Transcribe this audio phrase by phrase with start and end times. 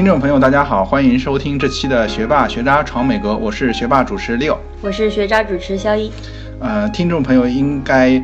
[0.00, 6.10] 听众朋友，大家好，欢迎收听这期的学霸学渣闯美国，我是学霸主持 Leo，我是学渣主持肖一。
[6.58, 8.18] 呃，听众朋友应该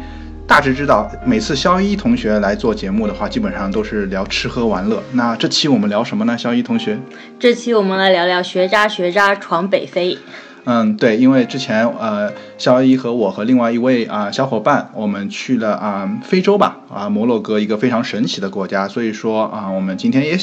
[0.46, 5.02] 大致知道，每次肖一同学来做节目的话，基本上都是聊吃喝玩乐。
[5.12, 6.38] 那这期我们聊什么呢？
[6.38, 6.98] 肖一同学，
[7.38, 10.16] 这期我们来聊聊学渣学渣闯北非。
[10.64, 20.38] 嗯，对，因为之前呃，肖一和我和另外一位啊小伙伴，我们去了啊非洲吧，啊摩洛哥一个非常神奇的国家，所以说啊，我们今天也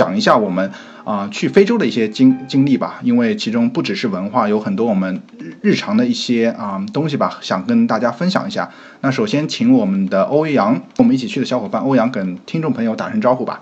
[0.00, 0.70] 讲一下我们
[1.04, 8.70] 啊去非洲的一些经经历吧，因为其中不只是文化，有很多我们日日常的一些啊东西吧，想跟大家分享一下。
[9.02, 13.60] 那首先请我们的欧阳，我们一起去的小伙伴欧阳跟听众朋友打声招呼吧。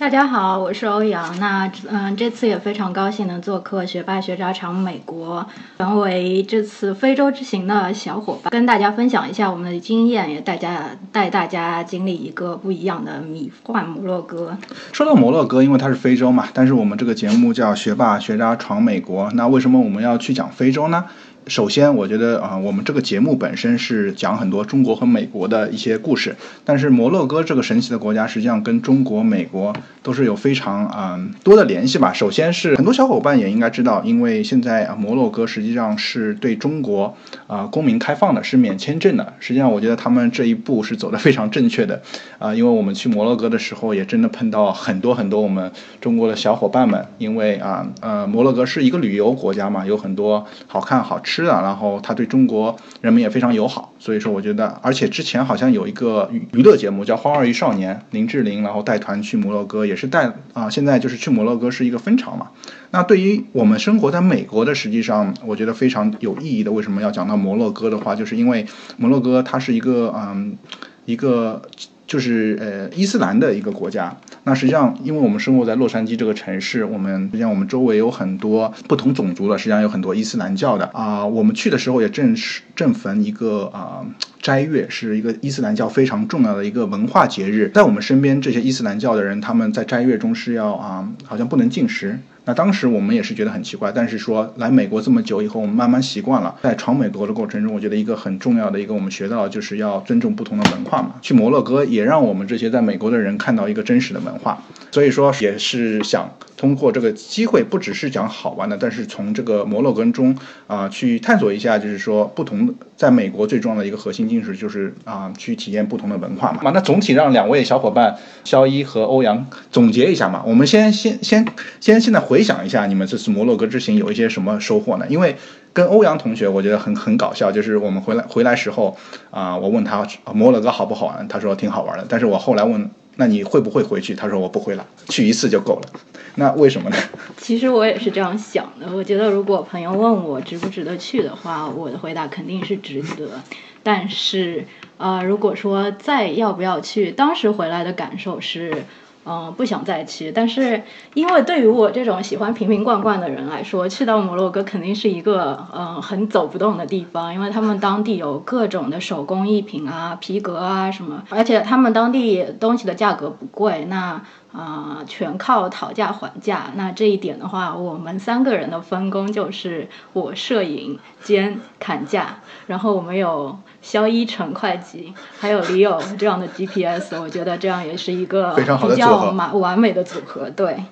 [0.00, 1.38] 大家好，我是欧阳。
[1.38, 14.56] 那嗯，这次也非常高兴能做客学霸学渣闯美国，成为这次非洲之行的小伙伴，跟大家分享一下我们的经验，也大家带大家经历一个不一样的迷幻摩洛哥。
[14.90, 21.04] 说到摩洛哥，因为它是非洲嘛，但是我们这个节目叫学霸学渣闯美国，那为什么我们要去讲非洲呢？
[21.50, 32.12] 首先，我觉得啊，我们这个节目本身是讲很多中国和美国的一些故事，但是摩洛哥这个神奇的国家，实际上跟中国、美国都是有非常啊多的联系吧。
[32.12, 37.16] 首先是很多小伙伴也应该知道，因为现在啊摩洛哥实际上是对中国
[37.48, 39.32] 啊公民开放的，是免签证的。
[39.40, 42.00] 实际上，我觉得他们这一步是走的非常正确的
[42.38, 51.39] 啊，因为我们去摩洛哥的时候，也真的碰到很多很多我们中国的小伙伴们，因为啊呃摩洛哥是一个旅游国家嘛，有很多好看好吃。
[51.40, 62.50] 是的，然后他对中国人民也非常友好，所以说我觉得，而且之前好像有一个娱娱乐节目叫《花儿与少年》，林志玲然后带团去摩洛哥，也是带啊，现在就是去摩洛哥是一个风潮嘛。
[62.90, 66.70] 那对于我们生活在美国的，实际上我觉得非常有意义的。
[66.70, 70.56] 为什么要讲到摩洛哥的话，就是因为摩洛哥它是一个嗯
[71.04, 71.62] 一个。
[72.10, 81.24] 就是呃伊斯兰的一个国家，那实际上因为我们生活在洛杉矶这个城市，我们实际上我们周围有很多不同种族的，实际上有很多伊斯兰教的啊。
[81.24, 84.04] 我们去的时候也正是正逢一个啊
[84.42, 87.70] 斋月，是一个伊斯兰教非常重要的一个文化节日。
[87.72, 92.18] 在我们身边这些伊斯兰教的人，他们在斋月中是要啊好像不能进食。
[92.44, 96.54] 那当时我们也是觉得很奇怪，但是说来美国这么久以后，我们慢慢习惯了。
[96.62, 101.14] 在闯美国的过程中，我觉得一个很重要的一个我们学到就是要尊重不同的文化嘛。
[101.20, 106.30] 去摩洛哥也让我们这些在美国的人看到一个真实的文化，所以说也是想。
[106.56, 110.36] 通过这个机会，不只是讲好玩的，但是从这个摩洛哥中
[110.66, 116.70] 啊，去探索一下，就是说不同在美国最重要的一个核心精神，就是啊，去体验不同的文化嘛。
[116.74, 118.14] 那总体让两位小伙伴
[118.44, 120.42] 肖一和欧阳总结一下嘛。
[120.46, 121.46] 我们先先先
[121.80, 125.06] 先现在回想一下，你们这次摩洛哥之行有一些什么收获呢？
[125.08, 125.34] 因为
[125.72, 128.96] 跟欧阳同学，我觉得很很搞笑，就是我们回来回来时候
[129.32, 132.06] 啊，我问他摩洛哥好不好玩，他说挺好玩的。
[132.08, 134.14] 但是我后来问，那你会不会回去？
[134.14, 135.88] 他说我不回了，去一次就够了。
[136.36, 136.96] 那为什么呢？
[137.36, 138.86] 其实我也是这样想的。
[138.94, 143.42] 我觉得如果朋友问我值不值得去的话，我的回答肯定是值得。
[143.82, 144.64] 但是，
[144.98, 148.84] 呃，如果说再要不要去，当时回来的感受是。
[149.26, 150.82] 嗯，不想再去，但是
[151.14, 164.22] 因为对于我这种喜欢瓶瓶罐罐的人来说，去到摩洛哥肯定是一个嗯很走不动的地方，因为他们当地有各种的手工艺品啊、皮革啊什么，而且他们当地东西的价格不贵，那
[164.52, 166.72] 啊全靠讨价还价。
[166.74, 173.58] 那这一点的话，我们三个人的分工就是我摄影兼砍价，然后我们有。
[173.82, 180.50] 肖一成会计，还有李友这样的 GPS， 我觉得这样也是一个非常好的组合，完完美的组合。
[180.50, 180.84] 对，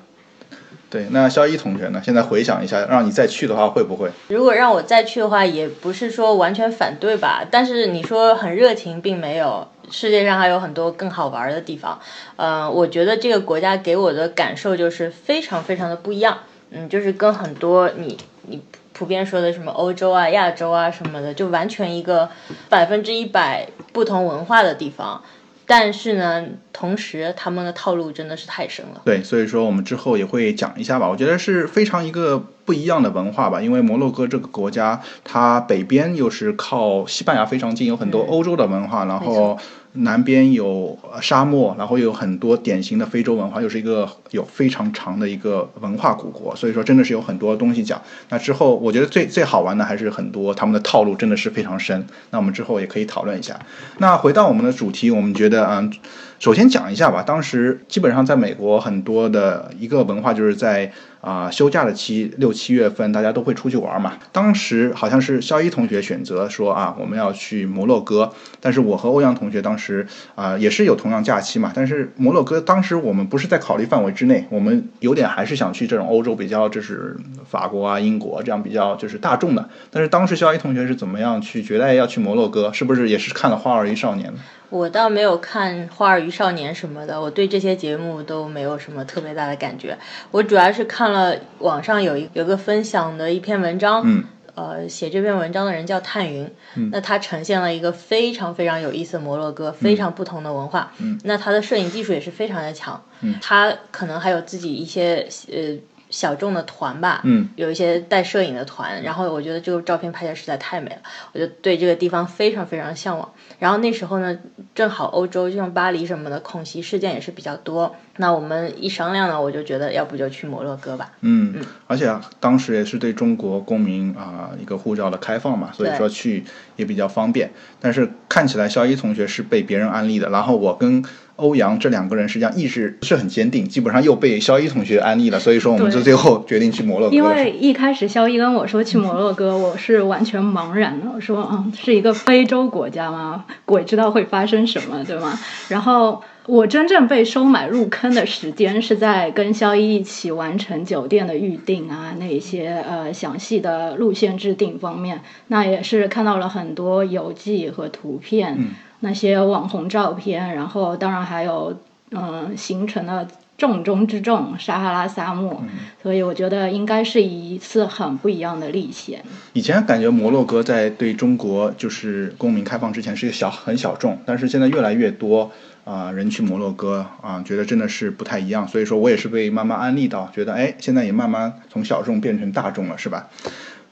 [0.88, 1.06] 对。
[1.10, 2.00] 那肖一同学呢？
[2.02, 4.10] 现在回想一下，让你再去的话，会不会？
[4.28, 7.44] 如果让我再去的话，也不是说完全反对吧。
[7.50, 9.69] 但是你说很热情，并没有。
[9.90, 12.00] 世界上还有很多更好玩的地方。
[12.37, 16.38] 嗯，我觉得这个国家给我的感受就是非常非常的不一样。
[16.70, 18.62] 嗯，就是跟很多你你。
[18.94, 22.29] 普遍说的什么欧洲啊、亚洲啊什么的，就完全一个
[22.69, 25.23] 百分之一百不同文化的地方。
[25.69, 29.03] 但是呢，同时他们的套路真的是太深了。
[29.05, 31.09] 对，所以说我们之后也会讲一下吧。
[31.09, 39.59] 我觉得是非常一个不一样的文化吧，因为摩洛哥这个国家，它北边又是靠西班牙非常近，有很多欧洲的文化，然后。
[39.98, 48.00] 南边有沙漠，然后有很多典型的非洲文化，又是一个有非常长的一个文化古国，所以说真的是有很多东西讲。
[48.28, 52.06] 那之后，我觉得最最好玩的还是很多他们的套路真的是非常深。
[52.30, 53.58] 那我们之后也可以讨论一下。
[53.98, 55.92] 那回到我们的主题，我们觉得，嗯，
[56.38, 64.12] 首先讲一下吧，当时基本上在美国很多的一个文化就是在啊、休假的期六七月份，大家都会出去玩嘛。
[64.31, 70.06] 当时好像是肖一同学选择说啊，我们要去摩洛哥，但是我和欧阳同学当时
[70.37, 77.17] 啊、也是有同样假期嘛，但是摩洛哥当时我们不是在考虑范围之内，我们有点还是想去这种欧洲比较就是
[77.50, 79.69] 法国啊、英国这样比较就是大众的。
[79.91, 84.31] 但是当时肖一同学是怎么样去觉得要去摩洛哥，是不是也是看了《花儿与少年》？
[84.70, 89.97] 我倒没有看《花儿与少年》什么的，我对这些节目都没有什么特别大的感觉。
[90.31, 94.25] 我主要是看了网上有一有个分享的一篇文章，嗯
[94.55, 96.50] 呃，写这篇文章的人叫探云，
[96.91, 100.93] 那他呈现了一个非常非常有意思的摩洛哥，非常不同的文化。
[100.99, 105.79] 嗯那他的摄影技术也是非常的强，嗯他可能还有自己一些呃
[106.10, 110.99] 小众的团吧，嗯有一些带摄影的团，然后我觉得这个照片拍的实在太美了，
[111.32, 113.31] 我就对这个地方非常非常向往。
[113.58, 114.38] 然后那时候呢，
[114.75, 121.12] 正好欧洲就像巴黎什么的恐袭事件也是比较多，那我们一商量呢，我就觉得要不就去摩洛哥吧。
[121.20, 121.56] 嗯，
[121.87, 126.44] 而且啊当时也是对中国公民啊、一个护照的开放嘛，所以说去
[126.76, 127.50] 也比较方便。
[127.81, 131.05] 但是看起来肖一同学是被别人安利的，然后我跟
[131.38, 137.14] 欧阳这两个人实际上意志不是很坚定，基本上又被肖一同学安利了，所以说我们就最后决定去摩洛哥。
[137.14, 141.06] 因为一开始肖一跟我说去摩洛哥，我是完全茫然的。
[141.14, 143.44] 我说，嗯，是一个非洲国家吗？
[143.64, 145.38] 鬼知道会发生什么，对吗？
[145.69, 161.76] 然后我真正被收买入坑的时间是在跟肖一一起完成酒店的预定啊，那一些呃详细的路线制定方面，那也是看到了很多游记和图片，嗯那些网红照片，然后当然还有
[162.10, 165.62] 嗯、呃行程的重中之重撒哈拉沙漠，
[166.02, 169.22] 所以我觉得应该是一次很不一样的历险。
[169.52, 175.50] 以前感觉摩洛哥在对中国就是公民开放之前是一个小很小众，但是现在越来越多
[175.84, 183.28] 啊、人去摩洛哥啊、觉得真的是不太一样，所以说我也是被慢慢安利到，觉得哎现在也慢慢从小众变成大众了，是吧？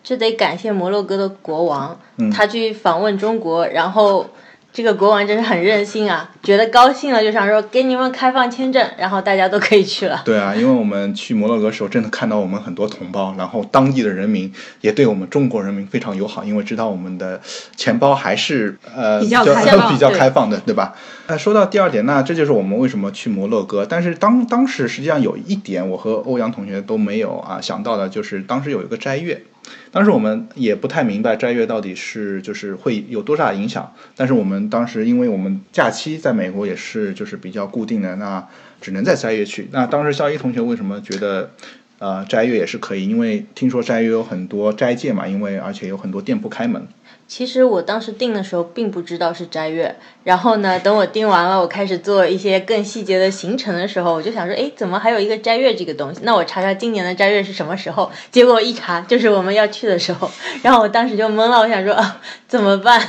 [0.04, 4.28] 这得感谢摩洛哥的国王，嗯他去访问中国，然后
[4.76, 10.20] 这个国王真是很任性啊，觉得高兴了就想说给你们开放签证，然后大家都可以去了。
[10.22, 14.52] 对啊，因为我们去摩洛哥的时候，真的看到我们很多同胞，然后当地的人民
[14.82, 17.40] 也对我们中国人民非常友好，因为知道我们的
[17.74, 20.92] 钱包还是呃比较开放比较开放的，对吧？
[21.28, 23.84] 那说到第二点，那这就是我们为什么去摩洛哥。
[23.84, 29.42] 但是当当时实际上有一点，我和欧阳同学都没有啊想到的，就是当时有一个斋月。
[29.90, 38.46] 当时我们也不太明白斋月到底是就是会有多大影响，但是我们当时因为我们假期在美国也是就是比较固定的，那
[38.80, 39.68] 只能在斋月去。
[39.72, 41.50] 那当时肖一同学为什么觉得
[41.98, 43.08] 呃斋月也是可以？
[43.08, 46.86] 因为听说斋月有很多斋戒嘛，因为而且有很多店铺开门。
[47.28, 56.20] 其实我当时订的时候并不知道是斋月，然后呢，等我订完了，我开始做一些更细节的行程的时候，我就想说，哎，怎么还有一个斋月这个东西？
[56.22, 58.10] 那我查查今年的斋月是什么时候？
[58.30, 60.30] 结果一查就是我们要去的时候，
[60.62, 63.00] 然后我当时就懵了，我想说啊，怎么办？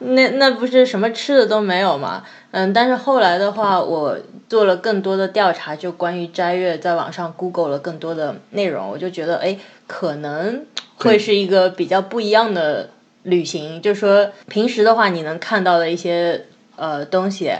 [0.00, 2.24] 那那不是什么吃的都没有吗？
[2.50, 4.18] 嗯，但是后来的话，我
[4.48, 10.64] 做了更多的调查，就关于斋月，在网上 Google 了更多的内容，我就觉得，哎，可能
[10.96, 12.90] 会是一个比较不一样的
[13.22, 13.80] 旅行。
[13.82, 16.46] 就是说平时的话，你能看到的一些
[16.76, 17.52] 呃东西，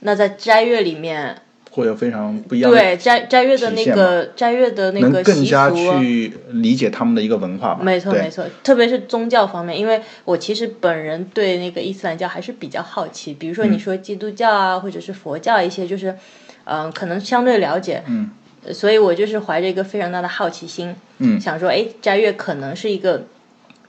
[0.00, 1.36] 那在斋月里面，
[1.70, 5.76] 会有非常不一样的对斋斋月的那个斋月的那个习更加俗。
[6.00, 7.80] 去理解他们的一个文化吧。
[7.82, 16.16] 没错没错，特别是宗教方面，因为我其实本人对那个伊斯兰教还是比较好奇，比如说你说基督教啊，或者是佛教一些，就是
[16.64, 18.02] 嗯、可能相对了解，
[18.72, 23.24] 所以我就是怀着一个非常大的好奇心，嗯想说，哎，斋月可能是一个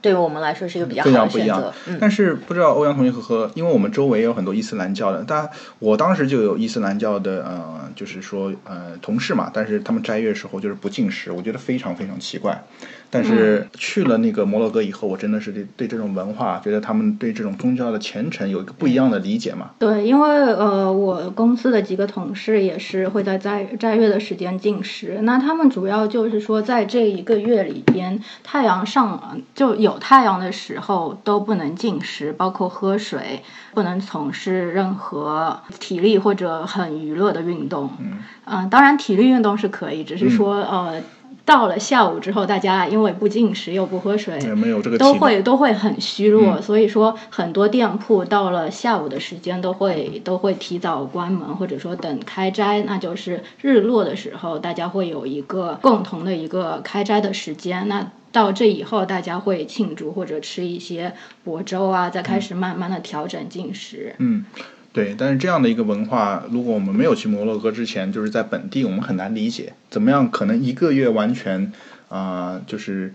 [0.02, 1.98] 对于我们来说是一个比较好非的常不一样选择，嗯。
[2.00, 12.62] 但是不知道欧阳同学和和，因为我们周围也有很多伊斯兰教的，但我当时就有伊斯兰教的呃，就是说呃同事嘛，但是他们斋月时候就是不进食，我觉得非常非常奇怪。
[13.14, 19.72] 但嗯是去了那个摩洛哥以后，我真的是对对这种文化，觉得他们对这种宗教的虔诚有一个不一样的理解嘛。
[19.78, 25.18] 对，因为呃，我公司的几个同事也是会在斋斋月的时间进食。
[25.24, 33.42] 那他们主要就是说，在这一个月里边，太阳上就有太阳的时候都不能进食，包括喝水，
[33.74, 37.90] 不能从事任何体力或者很娱乐的运动。
[38.46, 41.02] 嗯、当然体力运动是可以，只是说、呃。
[41.44, 57.88] 到了下午之后，大家因为不进食又不喝水，有没有这个都会都会很虚弱，嗯所以说很多店铺到了下午的时间都会都会提早关门，或者说等开斋，那就是日落的时候，大家会有一个共同的一个开斋的时间。
[57.88, 61.12] 那到这以后，大家会庆祝或者吃一些
[61.44, 64.14] 薄粥啊，再开始慢慢的调整进食。
[64.18, 64.46] 嗯，
[64.92, 71.72] 对，但是这样的一个文化，如果我们没有去摩洛哥之前，就是在本地，我们很难理解，怎么样可能一个月完全
[72.08, 73.14] 啊、就是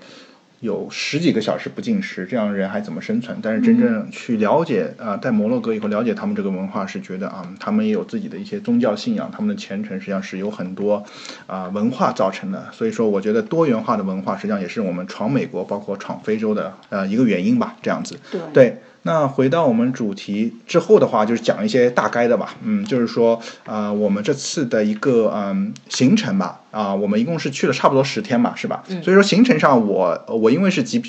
[0.60, 3.38] 有十几个小时不进食，这样人还怎么生存？
[3.44, 11.06] 但是真正去了解啊、在摩洛哥以后了解他们这个文化，是觉得啊、他们也有自己的一些宗教信仰，他们的虔诚实际上是有很多
[11.46, 12.70] 啊、文化造成的。
[12.72, 18.18] 所以说，我觉得多元化的文化实际上也是我们闯美国，包括闯非洲的呃一个原因吧，这样子。
[18.32, 22.56] 对对，那回到我们主题之后的话，就是讲一些大概的吧。
[22.64, 28.84] 嗯，就是说，呃，我们这次的一个嗯行程吧，啊、我们一共是去了差不多十天嘛，是吧？
[29.02, 31.02] 所以说行程上我我因为是集，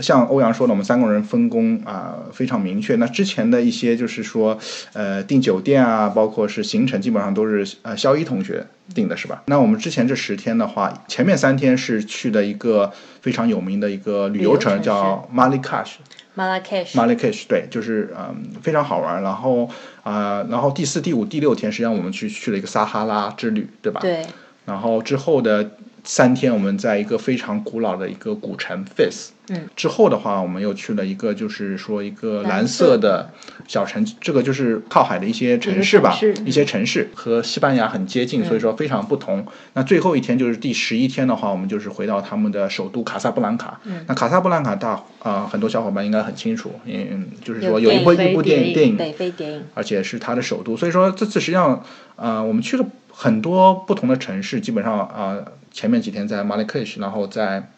[0.00, 2.96] 像欧阳说的，我们三个人分工啊、非常明确。
[2.96, 4.58] 那之前的一些就是说，
[4.92, 9.42] 呃，订酒店啊，包括是行程，基本上都是呃肖一同学定的是吧？
[9.46, 15.98] 那我们之前这十天的话，前面三天是去的一个非常有名的一个旅游城，叫 m a l i k a s h
[16.34, 17.38] m a l a k e s h m a l a k e s
[17.38, 19.22] h 对，就是嗯非常好玩。
[19.22, 19.68] 然后
[20.02, 24.00] 啊、然后第四、第五、第六天，实际上我们去去了一个撒哈拉之旅，对吧？。
[24.00, 24.24] 对，
[24.66, 25.70] 然后之后的
[26.06, 29.30] 三天，我们在一个非常古老的一个古城 Fez。
[29.48, 29.68] 嗯。
[29.76, 33.30] 之后的话，我们又去了一个，就是说一个蓝蓝色的
[33.66, 39.44] 小城，这个就是靠海的一些城市吧，一些城市和西班牙很接近，所以说非常不同。
[39.74, 43.80] 那最后一天就是第十一天的话，我们就是回到他们的首都卡萨布兰卡。
[44.06, 51.84] 那卡萨布兰卡大啊、很多小伙伴应该很清楚，嗯，就是说有一部一部电影电电影北非电影，而且是它的首都，所以说这次实际上，
[52.14, 57.70] 呃，我们去了很多不同的城市，基本上啊、呃前面几天在马里克什，然后在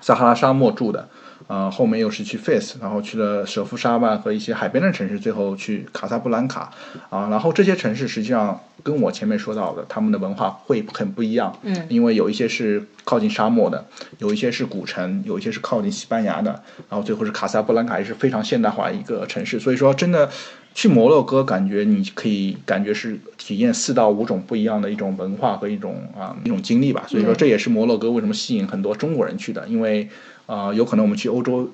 [0.00, 1.08] 撒哈拉沙漠住的，
[1.48, 6.70] 呃，后面又是去 Fez，然后去了舍夫沙万和一些海边的城市，最后去卡萨布兰卡，
[7.10, 13.84] 啊、然后这些城市实际上跟我前面说到的，他们的文化会很不一样，嗯，因为有一些是靠近沙漠的，
[14.18, 20.30] 有一些是古城，有一些是靠近西班牙的，然后最后是卡萨布兰卡，也是非常现代化一个城市，所以说真的
[20.74, 30.08] 去摩洛哥，感觉你可以感觉是体验四到五种不一样的一种文化和一种啊、一种经历吧，所以说这也是摩洛哥为什么吸引很多中国人去的，因为
[30.46, 31.70] 啊、有可能我们去欧洲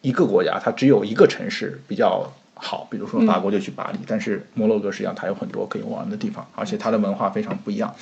[0.00, 7.94] 一个国家，它只有一个城市比较好，比如说法国就去巴黎，但是摩洛哥实际上它有很多可以玩的地方，而且它的文化非常不一样。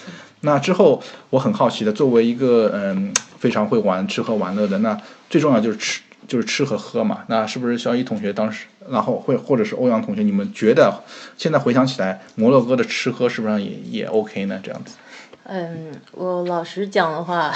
[0.42, 4.96] 那之后我很好奇的，作为一个嗯非常会玩吃喝玩乐的，那
[5.28, 6.00] 最重要就是吃。
[6.28, 11.02] 就是吃和喝嘛，那是不是肖一同学当时，然后会或者是欧阳同学，你们觉得
[11.36, 14.60] 现在回想起来，摩洛哥的吃喝是不是也也 OK 呢？
[14.62, 14.96] 这样子，
[15.44, 17.52] 嗯，我老实讲的话，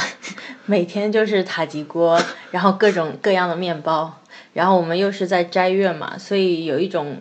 [0.66, 4.21] 每天就是塔吉锅，然后各种各样的面包，
[4.52, 7.18] 然后我们又是在斋月嘛，所以有一种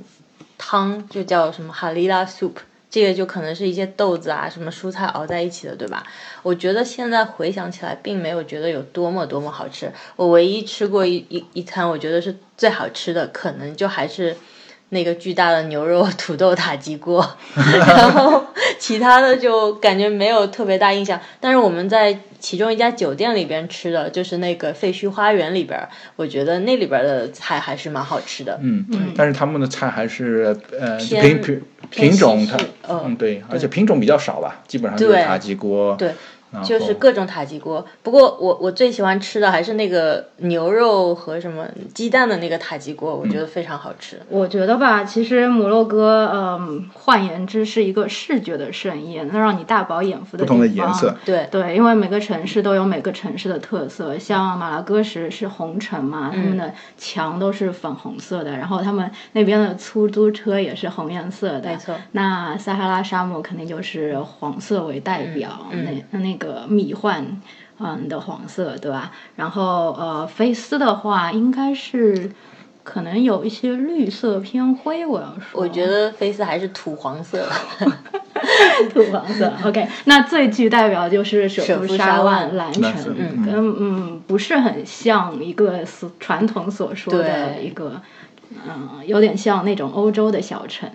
[0.57, 2.53] 汤就叫什么哈利拉 soup，
[2.93, 6.05] 这个就可能是一些豆子啊、什么蔬菜熬在一起的，对吧？
[6.43, 9.91] 我觉得现在回想起来，并没有觉得有多么多么好吃。
[10.15, 14.37] 我唯一吃过一一一餐，我觉得是最好吃的，可能就还是。
[14.93, 18.45] 那个巨大的牛肉土豆塔吉锅， 然后
[18.79, 21.19] 其他的就感觉没有特别大印象。
[21.41, 25.79] 但是我们在其中一家酒店里边吃的，就是那个废墟花园里边，
[26.15, 28.59] 我觉得那里边的菜还是蛮好吃的。
[28.61, 28.85] 嗯，
[29.17, 32.57] 但是他们的菜还是呃品品品种它
[32.87, 36.11] 嗯嗯对，而且品种比较少吧，基本上就是塔吉锅，对
[36.61, 44.19] 就是各种塔吉锅，不过我我最喜欢吃的还是那个牛肉和什么鸡蛋的那个塔吉锅，我觉得非常好吃。
[44.29, 61.69] 我觉得吧，其实摩洛哥，嗯，换言之是一个视觉的盛宴，能让你大饱眼福的不同的地方颜色，对，对，因为每个城市都有每个城市的特色，像马拉戈什是红城嘛，他们的墙都是粉红色的，然后他们那边的出租车也是红颜色的。
[61.69, 67.41] 没错那撒哈拉沙漠肯定就是黄色为代表，嗯那那个迷幻。
[67.79, 69.11] 嗯的黄色，对吧？
[69.35, 72.31] 然后呃，菲斯的话应该是
[72.83, 75.59] 可能有一些绿色偏灰，我要说。
[75.59, 77.49] 我觉得菲斯还是土黄色。
[78.93, 79.51] 土黄色。
[79.65, 87.99] OK，那最具代表就是舍舍夫夫沙沙万蓝城，嗯跟嗯不是很像一个所传统所说的一个，
[88.51, 90.89] 嗯，有点像那种欧洲的小城。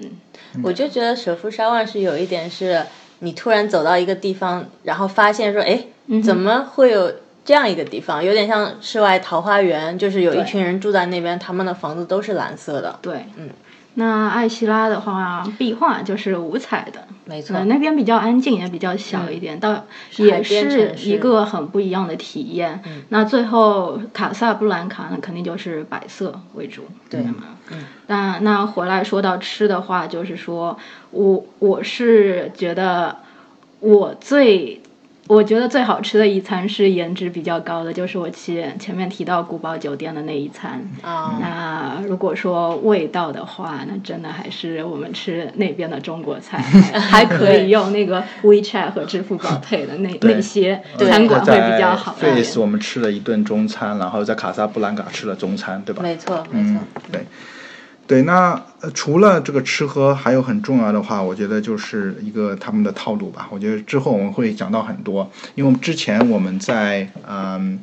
[0.63, 2.87] 我就觉得舍夫沙万是有一点是，
[3.21, 5.85] 你突然走到一个地方，然后发现说，哎，
[6.23, 7.13] 怎么会有
[7.45, 8.25] 这样一个地方？
[8.25, 12.99] 有点像世外桃花源，就是有一群人住在那边，他们的房子都是蓝色的。
[13.03, 13.51] 对，嗯。
[13.95, 19.83] 那艾希拉的话，壁画就是五彩的，没错呃，，那边比较安静，也比较小一点，倒海
[20.19, 22.81] 也是一个很不一样的体验。
[23.09, 27.58] 那最后卡萨布兰卡呢，肯定就是白色为主，对吗？
[27.73, 27.79] 嗯。
[28.07, 30.79] 那那回来说到吃的话，就是说
[31.11, 33.17] 我我是觉得
[33.81, 34.81] 我最
[35.27, 40.81] 我觉得最好吃的一餐是颜值比较高的，就是我前前面提到古堡酒店的那一餐。
[41.03, 46.57] 啊、那如果说味道的话，那真的还是我们吃那边的中国菜，
[46.99, 52.35] 还可以用那个 WeChat 和支付宝 配的那那些餐馆会比较好一点。
[52.37, 56.03] Face 我们吃了一顿中餐，然后在卡萨布兰卡吃了中餐，对吧？
[56.03, 57.27] 没错没嗯错。，对，
[58.09, 58.23] 对。
[58.23, 63.49] 那呃除了这个吃喝，还有很重要的话，我觉得就是一个他们的套路吧。
[63.53, 67.79] 我觉得之后我们会讲到很多，因为之前我们在嗯。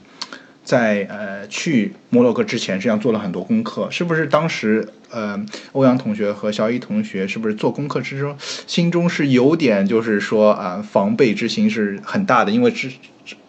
[0.66, 4.26] 在呃去摩洛哥之前，实际上做了很多功课，是不是？
[4.26, 5.40] 当时呃，
[5.74, 12.92] 欧阳同学和小乙同学是不是做功课之中，心中是有点就是说啊、防备之心是很大的，因为之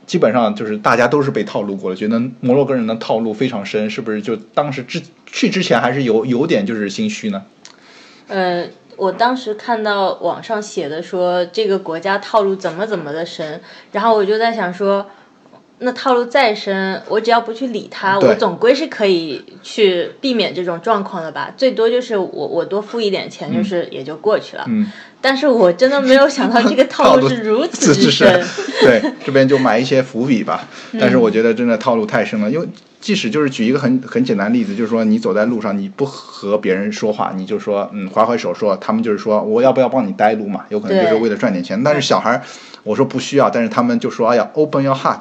[0.06, 4.20] 基本上就是大家都是被套路过了，觉得摩洛哥人的套路非常深，是不是？
[4.20, 7.44] 就当时之去之前还是有有点就是心虚呢？
[8.28, 8.66] 呃，
[8.96, 13.60] 我当时看到网上写的说这个国家套路怎么怎么的深，
[13.92, 15.06] 然后我就在想说，
[15.78, 21.52] 那套路再深，我只要不去理它，我总归是可以去避免这种状况的吧。
[21.56, 24.64] 最多就是我我多付一点钱，就是也就过去了。
[24.68, 24.90] 嗯，
[25.20, 28.44] 但是我真的没有想到这个套路是 如此之之深。
[28.80, 30.68] 对，这边就埋一些伏笔吧。
[30.92, 32.66] 嗯但是我觉得真的套路太深了，因为
[33.00, 41.82] 即使就是举一个很很简单的例子，就是说你走在路上，你不和别人说话，你就说嗯划挥手说，他们就是说我要不要帮你带路嘛，有可能就是为了赚点钱。
[41.82, 42.42] 但是小孩儿，
[42.84, 45.20] 我说不需要，但是他们就说哎呀，open your heart。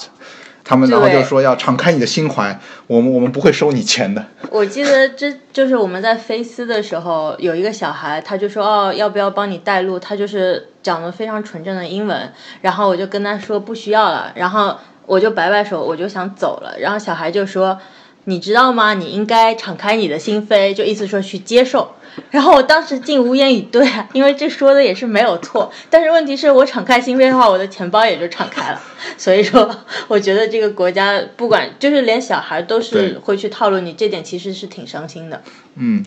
[0.65, 4.25] 他们然后就说要敞开你的心怀，我们我们不会收你钱的。
[4.49, 9.99] 我记得这就是我们在菲斯的时候，有一个小孩，他就说哦，要不要帮你带路？
[9.99, 17.79] 他就是讲的非常纯正的英文，然后我就跟他说不需要了，然后我就摆摆手，我就想走了，然后小孩就说。
[18.27, 18.95] 你知道吗？
[18.95, 21.91] 你应该敞开你的心扉，就意思说去接受。
[22.31, 25.71] 然后我当时竟无言以对啊，因为这说的也是没有错。
[25.89, 28.81] 但是问题是我敞开心扉的话，我的钱包也就敞开了。
[29.17, 29.69] 所以说，
[30.07, 35.41] 我觉得这个国家不管就是连小孩都是会去套路你，这点其实是挺伤心的。
[35.75, 36.03] 嗯，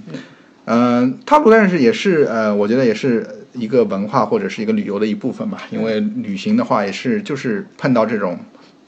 [0.65, 5.63] 呃，套路但是也是呃，我觉得也是一个文化或者是一个旅游的一部分吧。
[5.71, 8.39] 因为旅行的话，也是就是碰到这种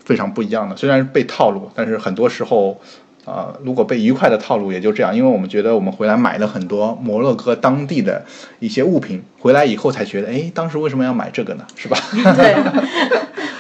[0.05, 2.81] 非常不一样的，虽然被套路，但是很多时候。
[3.25, 8.25] 啊、如果被愉快的套路也就这样，因为我们觉得我们回来买了很多摩洛哥当地的
[8.59, 11.67] 一些物品，回来以后才觉得，哎，当时为什么要买这个呢？
[11.77, 11.97] 是吧？
[12.37, 12.57] 对，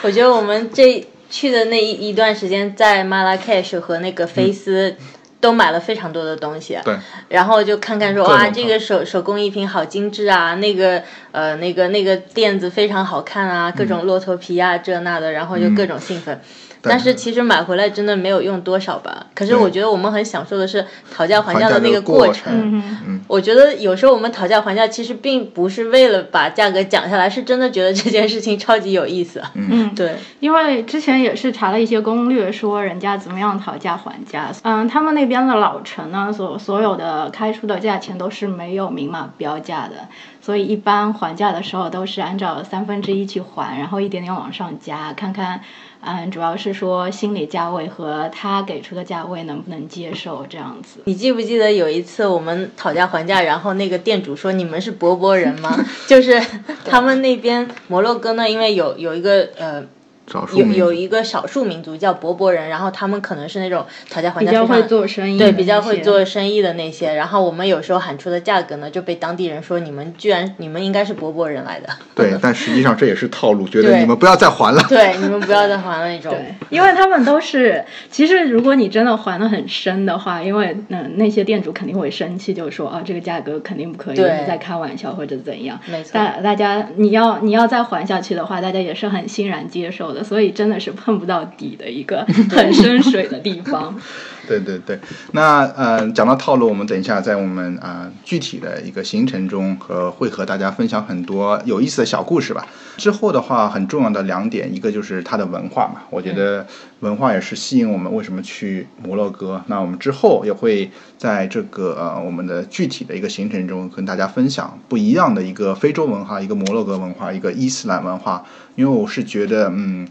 [0.02, 4.96] 我觉得我们这去的那一一段时间，在马拉喀什和那个菲斯。
[5.42, 6.94] 都买了非常多的东西，对，
[7.30, 16.38] 然后就看看说哇，这个手手工艺品好精致啊，那个呃那个那个垫子非常好看啊，各种骆驼皮啊这那的，然后就各种兴奋。
[16.82, 19.26] 但是其实买回来真的没有用多少吧。
[19.34, 22.52] 可是我觉得我们很享受的是讨价还价的那个过程。
[22.52, 29.40] 嗯我觉得有时候我们讨价还价，其实并不是为了把价格讲下来，是真的觉得这件事情超级有意思。
[29.54, 34.50] 嗯，对，因为之前也是查了一些攻略，说人家怎么样讨价还价。
[34.62, 40.08] 嗯，他们那边的老城呢，所所有的开出的价钱都是没有明码标价的，
[40.40, 45.60] 所以一般还价的时候都是按照三分之一去还，然后一点点往上加，看看。
[46.02, 51.00] 嗯，主要是说心理价位和他给出的价位能不能接受这样子。
[51.04, 55.76] 你记不记得有一次我们讨价还价，然后那个店主说你们是博博人吗？
[56.08, 56.40] 就是
[56.86, 59.84] 他们那边摩洛哥呢，因为有有一个呃。
[60.32, 67.12] 有少数有有一个少数民族叫柏柏人，然后他们可能是那种讨价还价比较会做生意对，比较会做生意的那些。
[67.12, 71.88] 然后我们有时候喊出的价格呢，就被当地人说你们居然你们应该是柏柏人来的。
[72.14, 74.82] 对，但实际上这也是套路，觉得你们不要再还了。
[74.88, 76.32] 对，你们不要再还了那种。
[76.32, 85.78] 对，因为他们都是，其实如果你真的还的很深的话，因为嗯那些店主肯定会生气，就说啊这个价格肯定不可以，对你在开玩笑或者怎样。
[85.86, 93.94] 没错大大家你要你要再还下去的话，大家也是很欣然接受的，所以真的是碰不到底的一个 很深水的地方。
[94.46, 94.98] 对对对，
[95.32, 102.66] 那呃，讲到套路，我们等一下在我们啊、呃具体的一个行程中和会和大家分享很多有意思的小故事吧。
[102.96, 106.66] 之后的话，很重要的两点，一个就是它的文化嘛，我觉得
[107.00, 109.62] 文化也是吸引我们为什么去摩洛哥。
[109.66, 118.44] 那我们之后也会在这个呃我们的具体的一个行程中跟大家分享不一样的一个非洲文化，一个摩洛哥文化，一个伊斯兰文化，
[118.76, 120.06] 因为我是觉得嗯。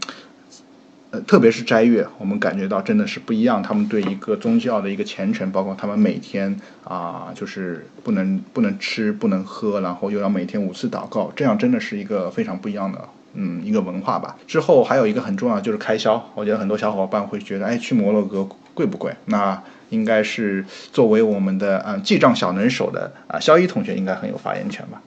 [1.12, 3.60] 呃，特别是斋月，我们感觉到真的是不一样。
[3.60, 13.08] 他们对一个宗教的一个虔诚，包括他们每天啊、就是不能不能吃、不能喝，然后又要每天五次祷告，这样真的是一个非常不一样的。
[13.34, 14.36] 嗯，一个文化吧。
[14.46, 19.12] 之后还有一个很重要就是开销，我觉得很多小伙伴会觉得，哎，去摩洛哥贵不贵？
[19.24, 25.02] 那应该是作为我们的嗯记账小能手的啊，肖一同学应该很有发言权吧？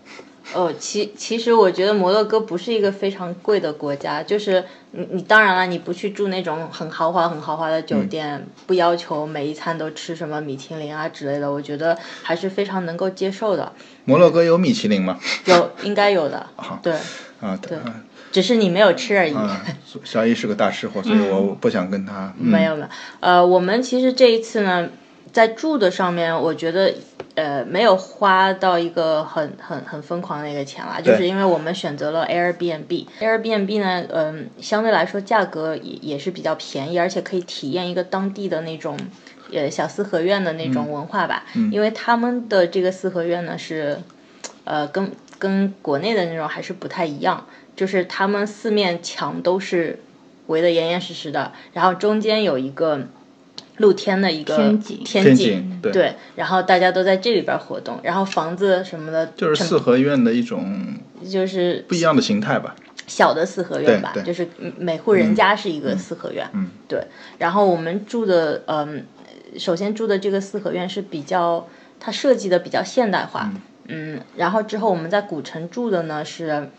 [0.54, 13.74] 哦，其其实我觉得摩洛哥不是一个非常贵的国家，就是你你当然了，你不去住那种很豪华很豪华的酒店，不要求每一餐都吃什么米其林啊之类的，我觉得还是非常能够接受的。
[14.06, 15.20] 摩洛哥有米其林吗？
[15.46, 16.48] 有，应该有的。
[16.84, 16.94] 对，
[17.42, 17.78] 啊，对，
[18.32, 19.36] 只是你没有吃而已。
[20.04, 22.34] 小易是个大吃货，所以我不想跟他。
[22.38, 22.88] 没有没有，
[23.20, 24.89] 呃，我们其实这一次呢，
[25.34, 26.93] 在住的上面，我觉得。
[27.36, 33.08] 呃，没有花到一个很很很疯狂的一个钱啦，就是因为我们选择了 Airbnb。
[33.19, 38.96] Airbnb 呢，嗯，相对来说价格也也是比较便宜，而且可以体验一个当地的那种
[39.52, 41.43] 呃小四合院的那种文化吧。
[41.56, 41.72] 嗯。
[41.72, 43.98] 因为他们的这个四合院呢是，
[44.65, 49.98] 呃，跟跟国内的那种还是不太一样，就是他们四面墙都是
[50.46, 53.08] 围得严严实实的，然后中间有一个。
[53.78, 55.82] 露天的一个天井，天井。
[55.82, 60.96] 对，然后大家都在这里边活动，然后房子什么的，就是四合院的一种，
[61.30, 62.76] 就是不一样的形态吧，
[63.08, 67.06] 小的四合院吧，就是每户人家是一个四合院，嗯，对，
[67.38, 69.06] 然后我们住的，嗯，
[69.58, 71.68] 首先住的这个四合院是比较，
[72.00, 73.52] 它设计的比较现代化，
[73.88, 76.70] 嗯，然后之后我们在古城住的呢是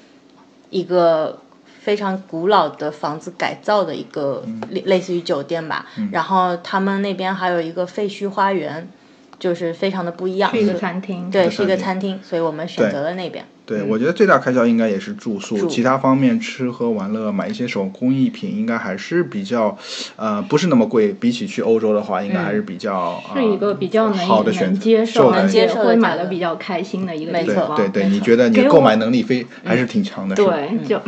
[0.71, 1.41] 一个。
[1.85, 8.89] 非常古老的房子改造的一个类类似于酒店吧，然后他们那边还有一个废墟花园，
[9.39, 10.51] 就是非常的不一样。
[10.51, 11.31] 是一个餐厅。
[11.31, 13.45] 对，是一个餐厅，所以我们选择了那边。
[13.67, 19.75] 对，我觉得最大开销应该也是住宿，其他方面吃喝玩乐买一些手工艺品，应该还是比较，
[20.17, 21.15] 呃，不是那么贵。
[21.19, 24.81] 比起去欧洲的话，应该还是比较是一个比较能好的选择，
[25.31, 27.75] 能接受会买的比较开心的一个地方。
[27.75, 30.35] 对对对，你觉得你购买能力非还是挺强的？
[30.37, 31.01] 对，就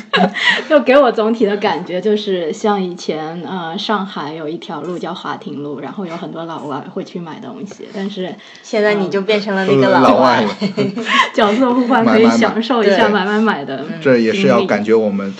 [0.70, 10.42] 就给我总体的感觉就是像以前呃上海有一条路叫华亭路，然后有很多老外会去买东西，但是现在你就变成了那个老外
[11.36, 11.81] 角色。
[11.86, 15.32] 可以享受一下买买买的，这也是要感觉我们。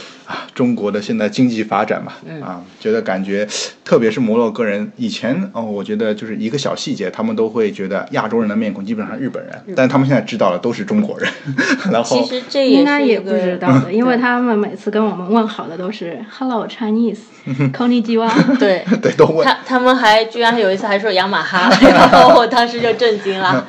[0.54, 3.46] 中国的现在经济发展嘛，啊，觉得感觉，
[3.84, 11.28] 特别是摩洛哥人，以前哦，我觉得就是一个小细节，他们都会觉得亚洲人的面孔基本上日本人，但他们现在知道了都是中国人。
[11.90, 19.46] 然后其实这应该也不知道的，因为他们每次跟我们问好的都是 Hello Chinese，Konnichiwa， 对对都问。
[19.46, 23.66] 他他们还居然有一次还说雅马哈， 然后我当时就震惊了。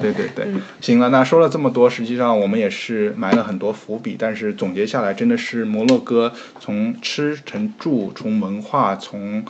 [0.00, 0.46] 对对对，
[0.80, 5.95] 行了，那说了这么多，实际上我们也是埋了很多伏笔，但是总结下来真的是摩洛。
[5.98, 9.44] 歌从吃、从住、从文化、从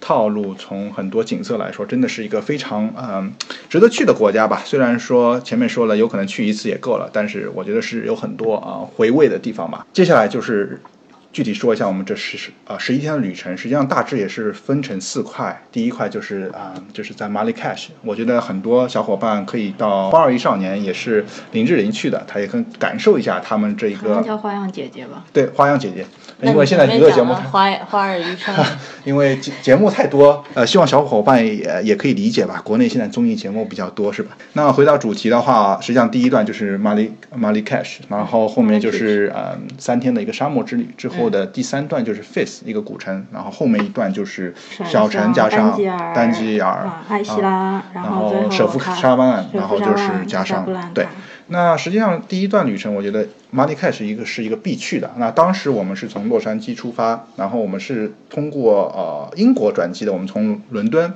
[0.00, 3.32] 套路、从很多景色来说，真的是一个非常嗯
[3.68, 4.62] 值得去的国家吧。
[4.64, 9.86] 虽然说前面说了有可能去一次也够了，但是我觉得是有很多啊回味的地方吧。
[9.92, 10.80] 接下来就是。
[11.32, 15.62] 具体说一下，我们这十十啊十一天的旅程，实际上大致也是分成四块。
[15.70, 24.20] 第一块就是啊，就是在马里喀什，我觉得很多小伙伴可以到花儿与少年，也是林志玲去的，他也很感受一下他们这一个。
[24.22, 25.24] 叫花样姐姐吧。
[25.32, 26.04] 对，花样姐姐。
[26.42, 28.66] 因为现在娱乐节目花花儿与少年。
[29.04, 32.60] 因为节节目太多，呃，希望小伙伴也也可以理解吧。
[32.64, 34.36] 国内现在综艺节目比较多，是吧？
[34.54, 41.19] 那回到主题的话，实际上第一段就是马里马里喀什，然后后面就是嗯三天的一个沙漠之旅之后。
[41.20, 44.54] 后的第三段就是 Fes 一个古城，然后后面一段就是
[44.84, 45.78] 小城加上
[46.14, 51.06] 丹吉尔、艾希拉，然后舍夫沙湾，然后就是加上对。
[51.52, 55.10] 那实际上第一段旅程，我觉得马里凯是一个是一个必去的。
[55.16, 61.12] 那当时我们是从洛杉矶出发，然后我们是通过呃英国转机的，我们从伦敦，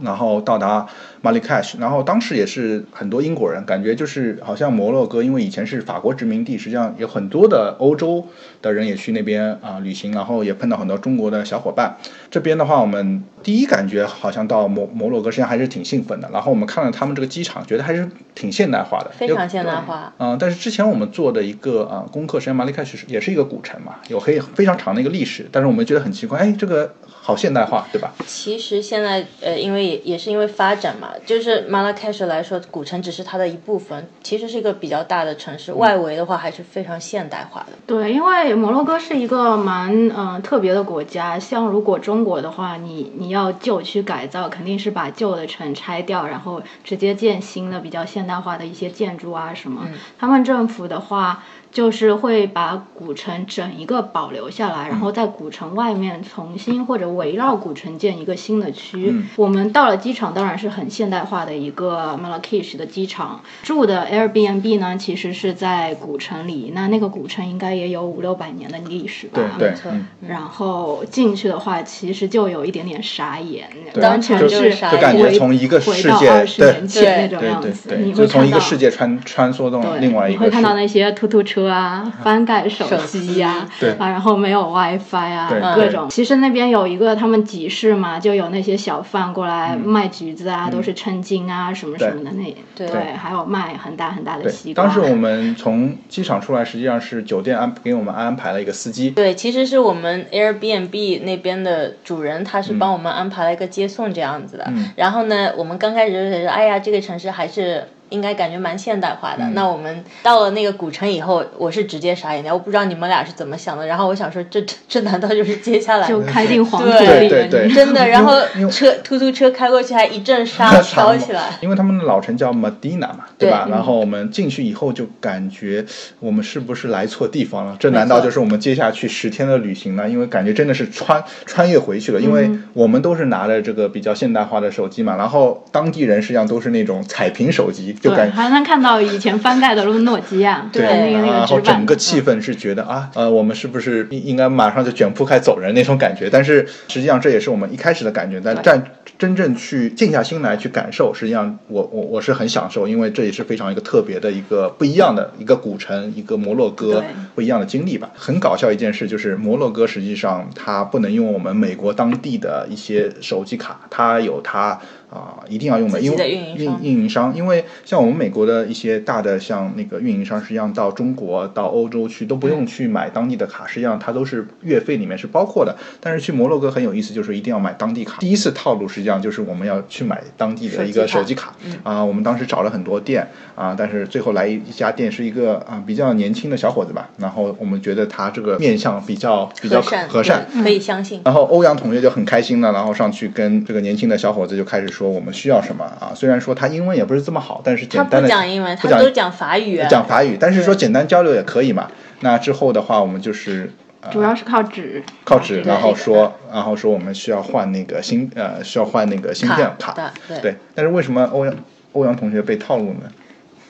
[0.00, 0.86] 然后到达。
[1.24, 8.26] 马里喀什，然后当时也是很多英国人，感觉就是好像摩洛哥，因为以前是法国殖民地，实际上有很多的欧洲
[8.60, 11.96] 的人也去那边啊旅行，然后也碰到很多中国的小伙伴。
[12.30, 16.28] 这边的话，我们第一感觉好像到摩摩洛哥，实际上还是挺兴奋的。
[16.30, 20.12] 然后我们看了他们这个机场，觉得还是挺现代化的，非常现代化。
[20.18, 26.92] 嗯，但是之前我们做的一个啊功课，实际上马里喀什也是一个古城嘛，有黑非常长的一个历史，但是我们觉得很奇怪，哎，这个
[27.26, 28.12] 好现代化，对吧？
[28.26, 31.08] 其实现在呃，因为也也是因为发展嘛。
[31.24, 35.72] 就是马拉喀什来说，古城只是它的一部分，其实是一个比较大的城市。
[35.72, 37.72] 外围的话还是非常现代化的。
[37.86, 41.38] 对，因为摩洛哥是一个蛮嗯特别的国家。
[41.38, 49.88] 像如果中国的话，你你要旧区改造，肯定是把旧的城拆掉，然后直接建新的比较现代化的一些建筑啊什么。
[50.18, 51.42] 他们政府的话。
[51.74, 59.12] 就是会把古城整一个保留下来，然后在古城外面重新或者围绕古城建一个新的区。
[59.34, 63.42] 我们到了机场，当然是很现代化的一个 Malakish 的机场。
[63.64, 69.42] 住的 Airbnb 呢，其实是在古城里，那那个古城应该也有五六百年的历史吧？
[69.58, 83.38] 对对然后进去的话，其实就有一点点傻眼，对完全就是就感觉回从一个世界二十对年前那种对对样子，对，你就从一个世界穿穿梭到对，另外一个你会看到那些突突车啊、翻盖手手机。
[83.38, 83.90] 呀、对。
[83.92, 86.08] 啊，然后没有 WiFi 啊，各种。
[86.08, 89.80] 其实那边有一个他们集市嘛，就有那些小贩过来嗯。
[89.88, 92.86] 卖橘子啊，都是称斤啊，什么什么的那对。
[92.86, 94.84] 对，还有卖很大很大的西，瓜。
[94.84, 104.64] 当时我们从机场出来，实际上是酒店安给我们安排了一个司机，对，其实是我们 Airbnb 那边的主人，他是帮我们安排了一个接送这样子的。
[104.68, 104.90] 嗯。
[104.96, 109.44] 然后呢，我们刚开始就觉得，哎呀，这个城市还是应该感觉蛮现代化的。
[109.44, 113.86] 嗯那我们到了那个古城以后，我是直接傻眼的，我不知道你们俩是怎么想的。
[113.86, 118.08] 然后我想说，这这这难道就是接下来就开进黄土对里了，对对你真的？
[118.08, 118.40] 然后
[118.70, 121.56] 车突突车开过去，还一阵沙飘起来。
[121.60, 123.66] 因为他们的老城叫 Medina 嘛，对吧？
[123.70, 125.84] 然后我们进去以后就感觉
[126.20, 127.76] 我们是不是来错地方了？
[127.78, 130.08] 这难道就是我们接下去十天的旅行呢？
[130.08, 146.28] 因为感觉真的是穿穿越回去了，因为嗯我们都是拿着这个比较现代化的手机嘛，然后当地人实际上都是那种彩屏手机，就对，感还能看到以前翻盖的诺基亚，对那个那然后个纸板整个气氛是觉得啊，呃，我们是不是应应该马上就卷铺盖走人那种感觉？
[146.30, 148.82] 但是实际上这也是我们一开始的感觉，但但
[149.18, 157.04] 真正去静下心来去感受，实际上我我我是很享受，因为这也是非常一个特别的一个不一样的一个古城，一个摩洛哥
[157.34, 158.10] 不一样的经历吧。
[158.14, 164.80] 很搞笑一件事就是摩洛哥实际上它不能用我们美国当地的一些手机卡，它有它。
[165.14, 175.76] 啊、一定要用的，因为的运营商运营商，因为像我们美国的一些大的像那个运营商，实际上到中国、到欧洲去都不用去买当地的卡，实际上它都是月费里面是包括的。
[176.00, 178.18] 但是去摩洛哥很有意思，就是一定要买当地卡。
[178.18, 191.20] 第一次套路实际上就是我们要去买当地的一个手机卡卡啊、我们当时找了很多店啊、但是最后来一一家店是一个啊、比较年轻的小伙子吧，然后我们觉得他这个面相比较比较和善，可以相信。
[191.24, 196.12] 然后欧阳同学就很开心了，然后上去跟这个年轻的小伙子就开始说我们需要什么啊？
[196.14, 199.88] 虽然说他英文也不是这么好，但是他简单的不讲英文，他都讲法语啊。
[199.88, 201.88] 讲法语，但是说简单交流也可以嘛。
[202.20, 205.02] 那之后的话，我们就是呃主要是靠纸。
[205.24, 210.56] 靠纸，然后说，然后说我们需要换那个芯呃需要换那个芯片卡卡，对对。
[210.74, 211.54] 但是为什么欧阳
[211.92, 213.10] 欧阳同学被套路呢？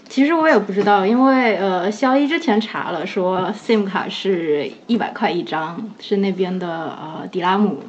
[0.07, 7.81] 其实我也不知道，因为呃，肖一之前查了，说 SIM 卡是一百块一张，是那边的呃迪拉姆，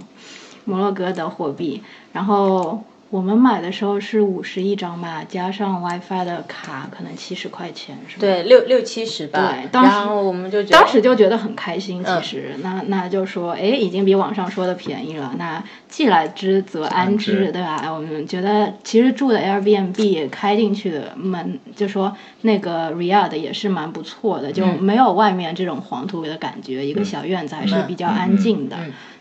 [0.64, 1.84] 摩洛哥的货币。
[2.14, 2.82] 然后
[3.16, 8.20] 我们买的时候是五十一张吧，加上 WiFi 的卡，可能七十块钱，是吧？
[8.20, 9.54] 对，六六七十吧。
[9.54, 15.34] 对当时然后我们就觉得，当时就觉得很开心，嗯其实、那那就说，哎，已经比网上说的便宜了。
[15.38, 17.90] 那既来之则安安之，对吧？
[17.90, 28.76] 我们觉得其实住的 Airbnb 开进去的门，就说那个 Riyadh 也是蛮不错的，就嗯没有外面这种黄土的感觉，一个小院子还是比较安静的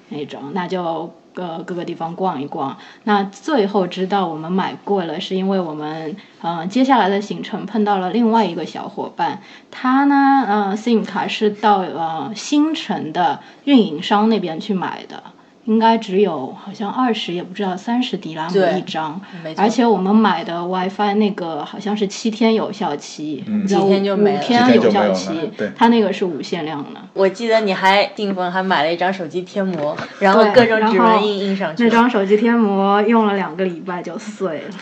[0.09, 0.51] 那种。
[0.53, 1.15] 那就。
[1.35, 2.77] 呃，各个地方逛一逛。
[3.05, 15.23] 那最后知道我们买贵了，是因为我们呃接下来的行程碰到了另外一个小伙伴，他呢呃 SIM 卡是到呃新城的运营商那边去买的，
[15.67, 19.21] 应该只有好像二十也不知道三十迪拉姆一张，
[19.57, 27.01] 而且我们买的 WiFi 那个好像是七天有效期，嗯你知道几天就没了五天有效期对，它那个是无限量的。
[27.15, 31.83] 我记得你还订婚，还买了一张手机贴膜，然后各种指纹印印上去。
[31.83, 34.75] 那张手机贴膜用了两个礼拜就碎了，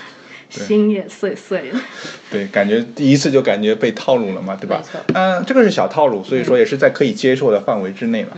[0.51, 1.81] 心也碎碎了。
[2.31, 4.83] 对，感觉第一次就感觉被套路了嘛，对吧？
[5.15, 8.31] 嗯、这个是小套路，所以说也是在可以接受的范围之内嘛。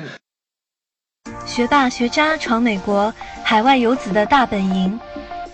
[1.55, 3.15] 学霸学渣闯美国，
[3.45, 4.99] 海外游子的大本营。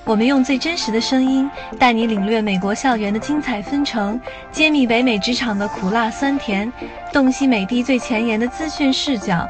[0.03, 1.47] 我们用最真实的声音，
[1.79, 4.19] 带你领略美国校园的精彩纷呈，
[4.51, 6.73] 揭秘北美职场的苦辣酸甜，
[7.13, 9.47] 洞悉美的最前沿的资讯视角。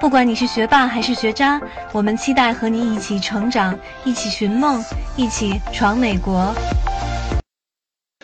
[0.00, 1.60] 不管你是学霸还是学渣，
[1.92, 4.82] 我们期待和你一起成长，一起寻梦，
[5.16, 6.54] 一起闯美国。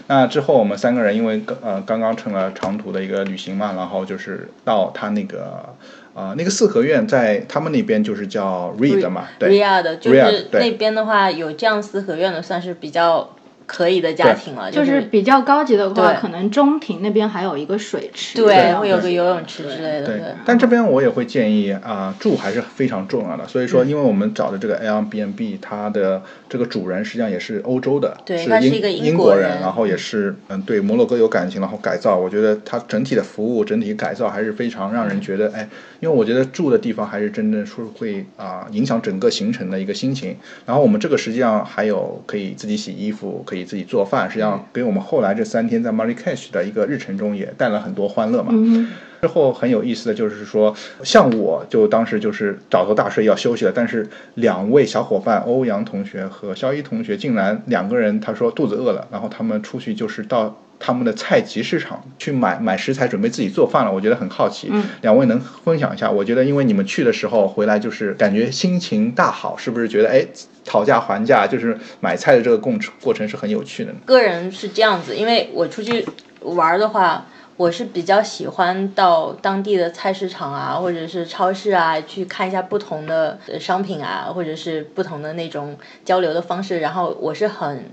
[0.06, 5.76] 那之后我们三个人因为呃刚刚成了长途的一个旅行嘛，然后就是到他那个
[6.16, 13.35] 呃那个四合院在他们那边就是叫 Read 嘛，对 Riyadh 就是那边的话，有这样四合院的，算是比较
[13.66, 20.18] 可以的家庭了，就是比较高级的话，可能中庭那边还有一个水池，对，对会有个游泳池之类的，对。
[20.18, 23.46] 对，但这边我也会建议啊、住还是非常重要的。
[23.48, 29.60] 所以说，因为我们找的这个 Airbnb，它的这个主人实际上也是欧洲的，对是英他是一个英国人。
[29.60, 32.16] 然后也是嗯对摩洛哥有感情，然后改造。
[32.16, 40.36] 我觉得它整体的服务、整体改造还是非常让人觉得哎，因为我觉得住的地方还是真正说会啊、影响整个行程的一个心情。
[40.66, 48.50] 然后我们这个实际上还有可以自己洗衣服，可以自己做饭，实际上给我们后来这三天在 Marrakesh 的一个日程中也带了很多欢乐嘛。
[48.52, 48.88] 嗯，
[49.22, 63.92] 之后很有意思的就是说，像我就当时就是倒头大睡要休息了，但是两位小伙伴欧阳同学和肖一同学竟然两个人他说肚子饿了，然后他们出去就是到他们的菜集市场去买买食材，准备自己做饭了。
[63.92, 66.10] 我觉得很好奇，嗯两位能分享一下？
[66.10, 70.26] 我觉得因为你们去的时候回来就是感觉心情大好，是不是觉得哎
[70.64, 73.98] 讨价还价，就是买菜的这个过程过程是很有趣的呢？
[74.04, 76.06] 个人是这样子，因为我出去
[76.40, 87.84] 玩的话，我是比较喜欢到当地的菜市场啊，或者是超市啊，去看一下不同的呃商品啊，或者是不同的那种交流的方式，然后我是很。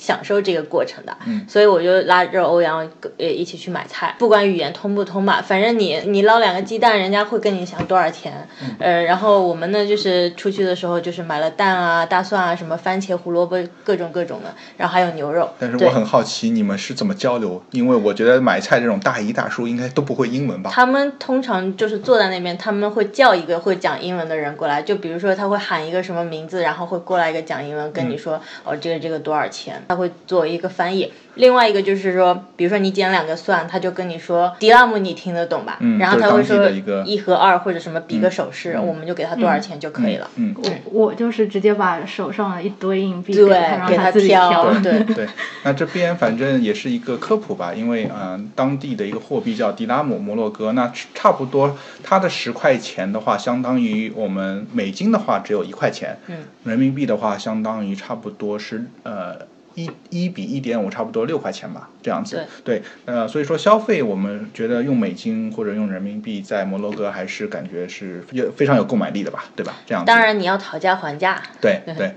[0.00, 1.44] 享受这个过程的，嗯。
[1.46, 8.76] 所以我就拉着欧阳呃一起去买菜，不管语言通不通吧，反正你你捞两个鸡蛋，人家会跟你想多少钱，嗯。
[8.78, 15.48] 呃，然后我们呢就是出去的时候就是买了蛋啊、大蒜啊、什么番茄、胡萝卜各种各种的，然后还有牛肉。
[15.58, 20.70] 但是我很好奇你们是怎么交流，因为我觉得买菜这种大姨大叔应该都不会英文吧？
[20.72, 31.12] 他们通常就是坐在那边，他们会叫一个会讲英文的人过来，就比如说他会喊一个什么名字，然后会过来一个讲英文跟你说，哦，这个这个多少钱，他会做一个翻译。
[31.34, 35.78] 另外一个就是说，比如说你捡两个蒜，他就跟你说迪拉姆，你听得懂吧？
[35.80, 36.70] 嗯然后他会说
[37.04, 40.30] 一和二或者什么比个手势，我们就给他多少钱就可以了。
[40.36, 40.70] 嗯，我
[41.06, 43.48] 我就是直接把手上的一堆硬币对
[43.88, 45.26] 给他，挑对 对，
[45.64, 59.49] 那这边反正也是一个科普吧，因为嗯、呃当地的一个货币叫迪拉姆，摩洛哥，那差不多它的十块钱的话，相当于我们美金的话只有一块钱，嗯，人民币的话相当于差不多是呃。
[59.74, 62.46] 一一比一点五，差不多六块钱吧，这样子。
[62.64, 69.76] 对，呃，所以说消费，我们觉得用美金或者用人民币在摩洛哥还是感觉是有非常有购买力的吧，对吧？
[69.86, 70.06] 这样子。
[70.06, 71.42] 当然你要讨价还价。
[71.60, 72.14] 对 对。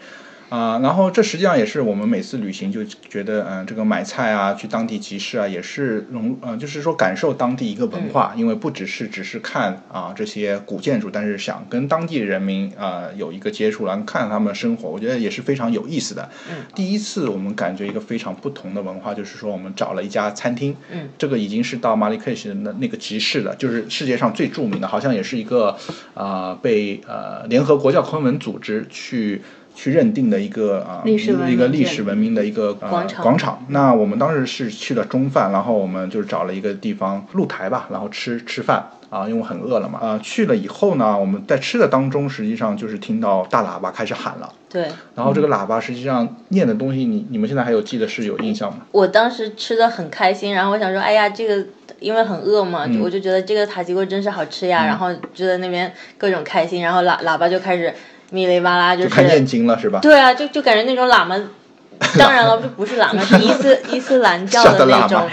[0.53, 16.29] 啊、然后这实际上也是我们每次旅行就觉得，嗯、这个买菜啊，去当地集市啊，也是融，呃，就是说感受当地一个文化，因为不只是只是看啊、这些古建筑，但是想跟当地人民啊、有一个接触，然后看他们的生活，我觉得也是非常有意思的。
[16.47, 25.75] 嗯，第一次我们感觉一个非常不同的文化，就是说我们找了一家餐厅，嗯，这个已经是到马里克什的那个集市了，就是世界上最著名的，好像也是一个
[26.13, 29.41] 啊、被呃联合国教科文组织去。
[29.75, 33.65] 去认定的一个啊、历史文一个历史文明的一个、呃、广场广场。
[33.69, 39.99] 那我们当时是去了中饭，然后我们就是找了一个地方露台吧，然后吃吃饭啊，因为我很饿了嘛。
[39.99, 44.53] 啊、去了以后呢，我们在吃的当中，实际上就是听到大喇叭开始喊了。
[44.69, 48.79] 对，然后这个喇叭实际上念的东西，你你们现在还有记得是有印象吗？
[48.91, 51.63] 我当时吃的很开心，然后我想说，哎呀，这个
[51.99, 57.93] 因为很饿嘛，嗯我就觉得这个塔吉锅真是好吃呀，然后就在那边各种开心，然后喇喇叭就开始
[58.33, 59.99] 噼里哇啦，就就是看念经了是吧？
[60.01, 61.35] 对啊，就就感觉那种喇嘛，
[62.17, 65.27] 当然了，这不是喇嘛，是伊斯伊斯兰教的那种。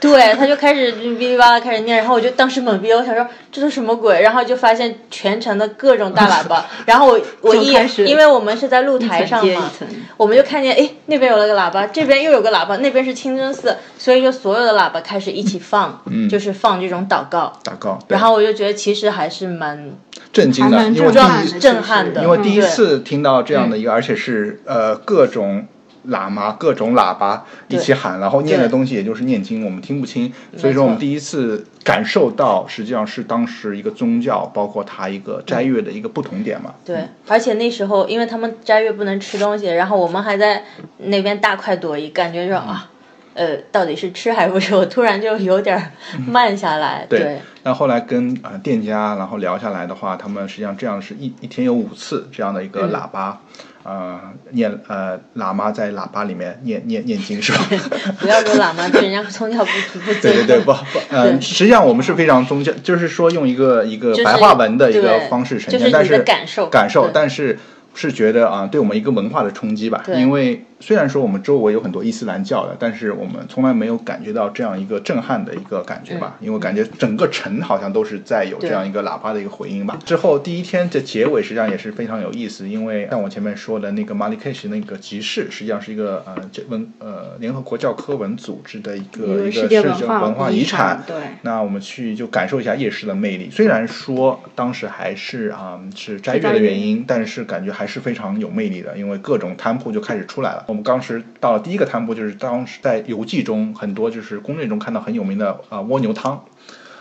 [0.00, 7.70] 对，他就开始哔哩吧啦开始念，然后我就当时懵逼了，我想说这是什么鬼，然后就发现全程的各种大喇叭， 然后我我一
[8.06, 9.70] 因为我们是在露台上嘛
[10.16, 17.52] 我们就看见，哎，那边有了个喇叭，这边又有个喇叭，那边是清真寺，所以就所有的喇叭开始一起放，嗯就是放这种祷告。
[17.62, 17.98] 祷告。
[18.08, 19.92] 然后我就觉得其实还是蛮
[20.32, 25.66] 震惊的，因为第一震撼的，震撼的因为第一次听到这样的一个，而且是呃各种
[26.08, 36.74] 喇嘛、各种喇叭一起喊，然后念的东西也就是念经，我们听不清，所以说我们第一次感受到，实际上是当时一个宗教，包括它一个斋月的一个不同点嘛。
[36.84, 40.64] 对，而且那时候因为他们斋月不能吃东西，然后我们还在
[40.98, 42.90] 那边大快朵颐，感觉说啊。
[43.34, 44.74] 呃，到底是吃还不吃？
[44.74, 45.92] 我突然就有点儿
[46.26, 47.06] 慢下来。
[47.08, 53.40] 对，那后来跟啊、呃店家然后聊下来的话，他们实际上这样是一一天有五次这样的一个喇叭，
[53.84, 57.64] 呃念呃喇嘛在喇叭里面念念念经是吧？
[58.20, 60.12] 不要说喇嘛对人家宗教不不。
[60.20, 67.58] 对对对，不不，呃，实际上我们是非常宗教，就是说用一个一个白话文的一个方式呈现，就是但是感受感受，但是
[67.94, 79.98] 是觉得啊，对我们一个文化的冲击吧，因为虽然说我们周围有很多伊斯兰教的，但是我们从来没有感觉到这样一个震撼的一个感觉吧，因为感觉整个城好像都是在有这样一个喇叭的一个回音吧。
[80.04, 91.02] 之后第一天的结尾实际上也是非常有意思，因为像我前面说的那个 Marrakesh 那个集市，实际上是一个呃这文呃联合国教科文组织的一个一个世界文化遗产。
[91.06, 91.16] 对。
[91.42, 93.50] 那我们去就感受一下夜市的魅力。
[93.50, 100.64] 虽然说当时还是啊是斋月的原因，但是感觉还是非常有魅力的，因为各种摊铺就开始出来了。
[100.70, 106.44] 我们当时到了第一个摊铺，就是当时在游记中很多就是攻略中看到很有名的啊蜗牛汤，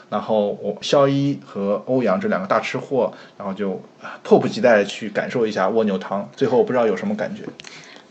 [0.10, 3.80] 然后我肖一和欧阳这两个大吃货，然后就
[4.24, 6.28] 迫不及待的去感受一下蜗牛汤。
[6.36, 7.44] 最后不知道有什么感觉？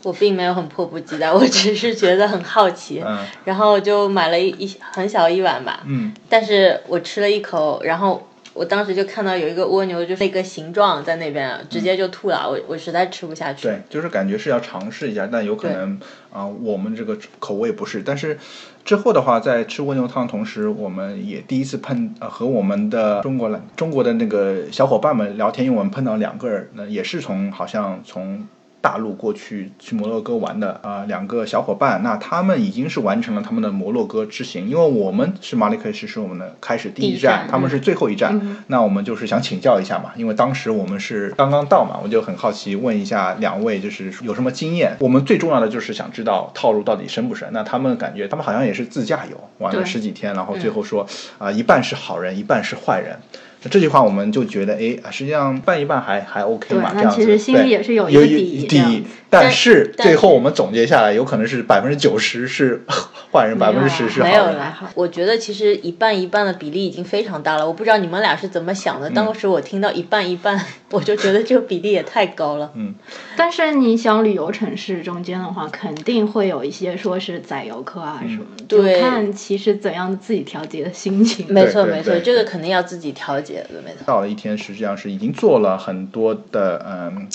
[0.03, 8.28] 我并没有很迫不及待，我只是觉得很好奇，嗯然后就买了一一很小一碗吧，嗯但是我吃了一口，然后
[8.59, 13.67] 我当时就看到有一个蜗牛，就是那个形状在那边，直接就吐了，我我实在吃不下去。
[13.69, 15.97] 对，就是感觉是要尝试一下，但有可能
[16.29, 18.03] 啊、我们这个口味不是。
[18.03, 18.37] 但是
[18.83, 28.45] 之后的话，在吃蜗牛汤同时，我们也第一次碰呃和我们的中国来中国的那个小伙伴们聊天，因为我们碰到两个人，那也是从好像从。
[28.81, 38.39] 大陆过去去摩洛哥玩的啊、两个小伙伴，那他们已经是完成了他们的摩洛哥之行，因为我们是马里克什是我们的开始第一第一站他们是最后一站。
[38.67, 44.95] 那我们就是想请教一下嘛，因为当时我们是刚刚到嘛，我就很好奇问一下两位，就是有什么经验？
[44.99, 47.49] 我们最重要的就是想知道套路到底深不深。
[47.51, 51.05] 那他们感觉他们好像也是自驾游，玩了十几天，然后最后说
[51.37, 53.19] 啊、一半是好人，一半是坏人。
[53.61, 57.17] 那这句话我们就觉得，哎，啊实际上办一办还还 OK 嘛，这样子。
[57.17, 62.83] 其实心里对也是有一底底，但是但是最后我们总结下来，有可能是百分之九十是
[63.31, 64.31] 坏人，百分之十是好人。
[64.31, 67.67] 没有了，我觉得其实一半一半的比例已经非常大了。
[67.67, 69.09] 我不知道你们俩是怎么想嗯的。
[69.11, 70.59] 当时我听到一半一半，
[70.91, 72.71] 我就觉得这个比例也太高了。
[72.75, 72.95] 嗯
[73.37, 81.45] 但是你想旅游城市中间的话，肯定会有一些说是宰游客啊什么的，就对看其实怎样自己调节的心情。
[81.49, 83.99] 没错没错，这个肯定要自己调节的，没错。
[84.05, 87.27] 到了一天，实际上是已经做了很多的，嗯，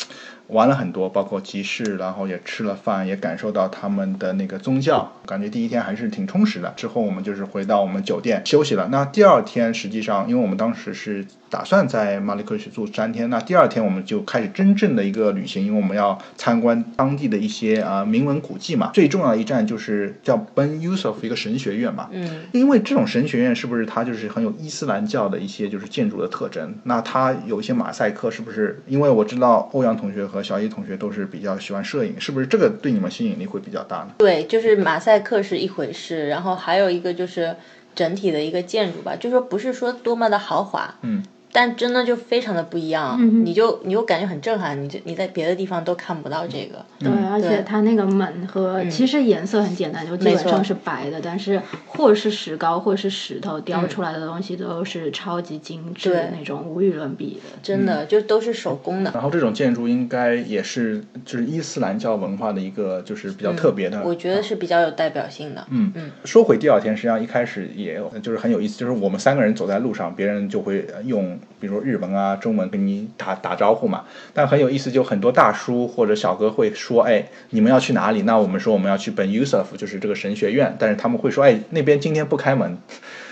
[0.55, 6.73] 玩了很多，包括集市，然后也吃了饭，也感受到他们的那个宗教，感觉第一天还是挺充实的。
[6.77, 8.89] 之后我们就是回到我们酒店休息了。
[8.93, 18.91] 那第二天实际上，因为我们当时是打算在马里克什住三天，那第二天我们就开始真正的一个旅行，因为我们要参观当地的一些啊、名文古迹嘛。
[18.93, 26.75] 最重要的一站就是叫 Ben Yusuf 一个神学院嘛，嗯，因为这种神学院是不是它就是很有伊斯兰教的一些就是建筑的特征？
[26.83, 28.83] 那它有一些马赛克，是不是？
[28.89, 34.09] 因为我知道欧阳同学和小一同学都是比较喜欢摄影，是不是这个对你们吸引力会比较大呢？
[34.19, 37.55] 对，就是马赛克是一回事，然后还有一个就是
[37.95, 41.23] 整体的一个建筑吧，就说不是说多么的豪华，嗯，
[41.57, 46.85] 但真的就非常的不一样，你就你就感觉很震撼，你就你在别的地方都看不到这个。
[46.99, 57.57] 对，而且它那个门和其实颜色很简单，就基本上是白的，但是或是石膏或是石头雕出来的东西都是超级精致的那种，无与伦比的。
[57.63, 59.13] 真的就都是手工的。
[59.15, 64.03] 然后这种建筑应该也是就是伊斯兰教文化的一个就是比较特别的。
[64.05, 65.65] 我觉得是比较有代表性的。
[65.71, 74.05] 嗯嗯，说回第二天，实际上一开始也有，就是很有意思，就是我们三个人走在路上，别人就会呃用，比如日文啊、中文跟你打打招呼嘛。
[74.33, 78.23] 但很有意思，就很多大叔或者小哥会说，哎，你们要去哪里？
[78.23, 82.79] 那我们说我们要去本 Usof，就是这个神学院，但是他们会说，哎，那边今天不开门。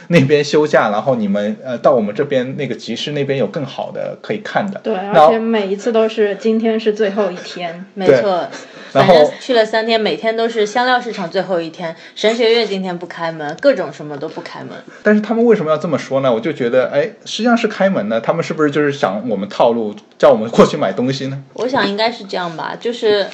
[0.08, 4.80] 那边休假，然后你们呃到我们这边那个集市那边有更好的可以看的。
[4.82, 7.84] 对，而且每一次都是今天是最后一天。
[7.94, 8.48] 没错，
[8.92, 14.70] 然反后正去了三天，每天都是香料市场最后一天，神学院今天不开门，各种什么都不开门。
[15.02, 16.32] 但是他们为什么要这么说呢？
[16.32, 18.20] 我就觉得，哎，实际上是开门呢。
[18.20, 21.42] 他们是不是就是想我们套路，叫我们过去买东西呢？
[21.54, 23.26] 我想应该是这样吧，就是。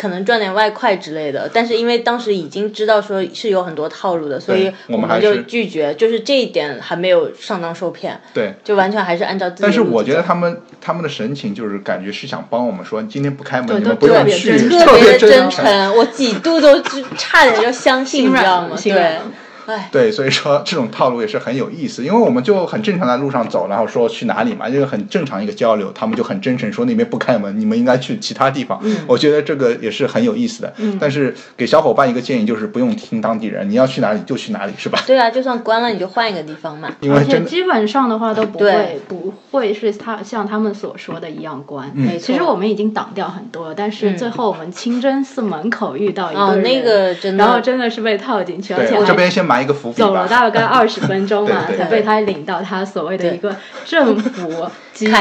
[0.00, 8.54] 可能赚点外快之类的，但是因为当时已经知道说是有很多套路的，所以我们们就拒绝，就是这一点还没有上当受骗，对。
[8.64, 18.74] 就完全还是按照自己的但是我觉得他们他们的神情就是感觉是想帮我们说，今天不开门，对你们都特别不用去，特别的真真诚，我几度都就差点就相信， 你知道吗？
[18.82, 19.18] 对
[19.90, 28.78] 对，所以说这种套路也是很有意思，因为我们就很正常在路上走，然后说去哪里嘛，就是很正常一个交流，他们就很真诚说那边不开门，你们应该去其他地方。
[28.82, 30.72] 嗯我觉得这个也是很有意思的。
[31.00, 35.02] 但是给小伙伴一个建议就是不用听当地人，你要去哪里就去哪里，是吧？
[35.06, 36.88] 对啊，就算关了你就换一个地方嘛。
[36.88, 41.90] 而且因为真，基本上的话都不会不会是他像他们所说的一样关。
[42.18, 49.98] 其实我们已经挡掉很多了，但是最后我们清真寺门口遇到一哦个人，那个真的然后真的是被套进去，而且对，还这边先买埋一个伏笔。
[49.98, 53.54] 走了大概二十分钟嘛， 才被他领到他所谓的一个
[53.84, 55.14] 政府机构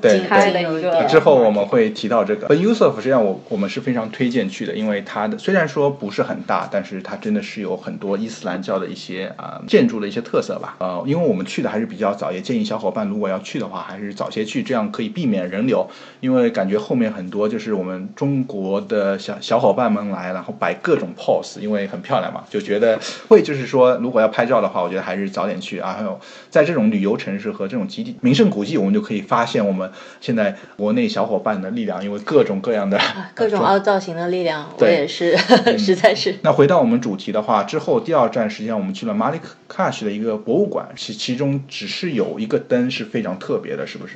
[0.00, 1.04] 对开的一个。
[1.04, 10.76] 之后我们会提到这个 Yusuf，实际上我我们是非常推荐去的，因为它的虽然说不是很大，但是它真的是有很多伊斯兰教的一些啊、建筑的一些特色吧。
[10.78, 15.86] 呃，因为我们去的还是比较早，也建议小伙伴如果要去的话，还是早些去，这样可以避免人流。
[16.20, 25.94] 因为感觉后面很多就是我们中国的小小伙伴们来，然后摆各种 pose，因为很漂亮嘛，就觉得会就是说，如果要拍照的话，我觉得还是早点去啊。
[25.98, 26.18] 还有
[26.50, 33.00] 在这种旅游城市和这种极地名胜古迹，我们就可以发现我们现在国内小伙伴的力量，因为各种各样的
[33.34, 35.36] 各种 凹造型的力量，我对也是，
[35.78, 36.36] 实在是。
[36.42, 44.14] 那回到我们主题的话，之后第二站实际上我们去了马里卡什的一个博物馆，其其中只是有一个灯是非常特别的，是不是？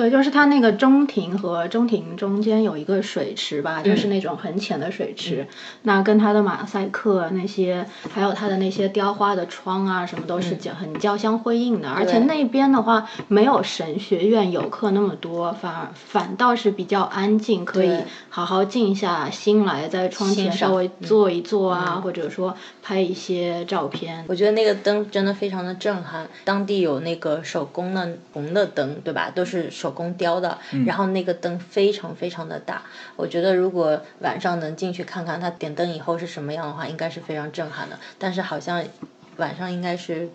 [0.00, 5.46] 对，就是它那个中庭和中庭中间有一个水池吧，就是那种很浅的水池。
[5.82, 11.90] 那跟它的马赛克那些，还有它的那些雕花的窗啊，什么都是交很交相辉映的。
[11.90, 17.94] 而且那边的话，没有神学院游客那么多，反而反倒是比较安静，可以
[18.30, 24.24] 好好静下心来，在窗前稍微坐一坐啊，或者说拍一些照片。
[24.28, 29.30] 我觉得那个灯真的非常的震撼，当地有那个手工的红的灯，对吧？
[29.34, 32.82] 都是手工雕的，然后那个灯非常非常的大。
[33.16, 37.98] 我觉得如果晚上能进去看看它点灯以后是什么样的话，应该是非常震撼的。
[38.18, 38.82] 但是好像
[39.36, 40.28] 晚上应该是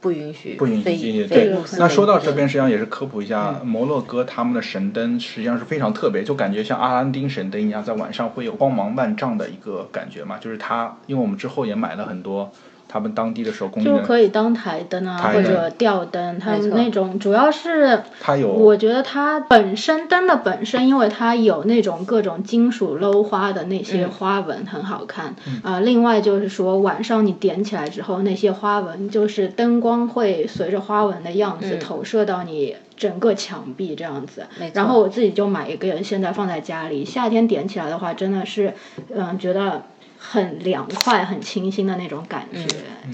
[0.00, 1.26] 不允许不允许进去。
[1.26, 10.38] 对那说到这边，实际上也是科普一下，摩洛哥他们的神灯实际上是非常特别，就感觉像阿拉丁神灯一样，在晚上会有光芒万丈的一个感觉嘛。
[10.38, 12.52] 就是它，因为我们之后也买了很多
[12.94, 25.34] 他们当地的手工艺就的，可以当台灯啊，灯或者吊灯，他们那种主要是它有我觉得它本身灯的本身，因为它有那种各种金属镂花的那些花纹，很好看。
[25.64, 32.76] 啊、另外就是说晚上你点起来之后，那些花纹就是灯光会随着花纹的样子嗯投射到你。
[32.96, 37.04] 整个墙壁这样子然后我自己就买一个，现在放在家里。
[37.04, 38.72] 夏天点起来的话，真的是，
[39.12, 39.82] 嗯，觉得
[40.30, 42.66] 很凉快、很清新的那种感觉，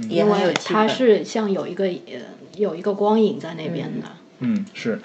[0.08, 2.20] 也因为它是像有一个呃
[2.56, 4.06] 有一个光影在那边的。
[4.38, 5.00] 嗯，是。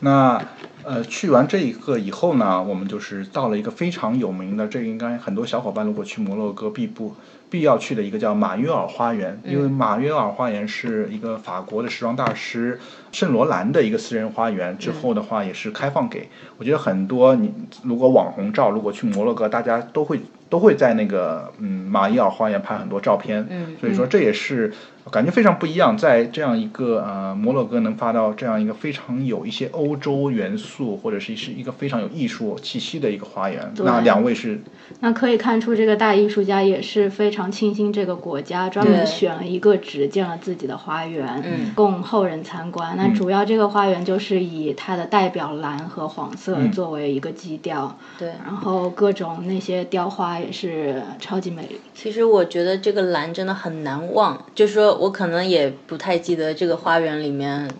[0.00, 0.40] 那
[0.84, 7.16] 呃，去完这一个以后呢，我们就是到了一个非常有名的，这个应该很多小伙伴如果去摩洛哥必不
[7.50, 12.78] 必要去的一个叫马约尔花园，因为马约尔花园是一个法国的时装大师
[13.10, 16.28] 圣罗兰的一个私人花园，之后的话也是开放给，
[16.58, 17.52] 我觉得很多你
[17.82, 24.72] 如果网红照，如果去摩洛哥，大家都会都会在那个嗯马里尔花园拍很多照片，嗯所以说这也是
[25.10, 33.72] 感觉非常不一样，在这样一个呃摩洛哥能发到这样一个非常有一些欧洲元素或者是是一个非常有艺术气息的一个花园。
[33.76, 34.60] 那两位是
[35.00, 42.96] 那可以看出，这个大艺术家也是非常倾心这个国家，专门选了一个址建了自己的花园，嗯供后人参观。
[42.96, 48.28] 那主要这个花园就是以它的代表蓝和黄色嗯作为一个基调，对。
[48.44, 51.80] 然后各种那些雕花也是超级美丽。
[51.94, 57.70] 其实我觉得这个蓝真的很难忘，就是说我可能也不太记得这个花园里面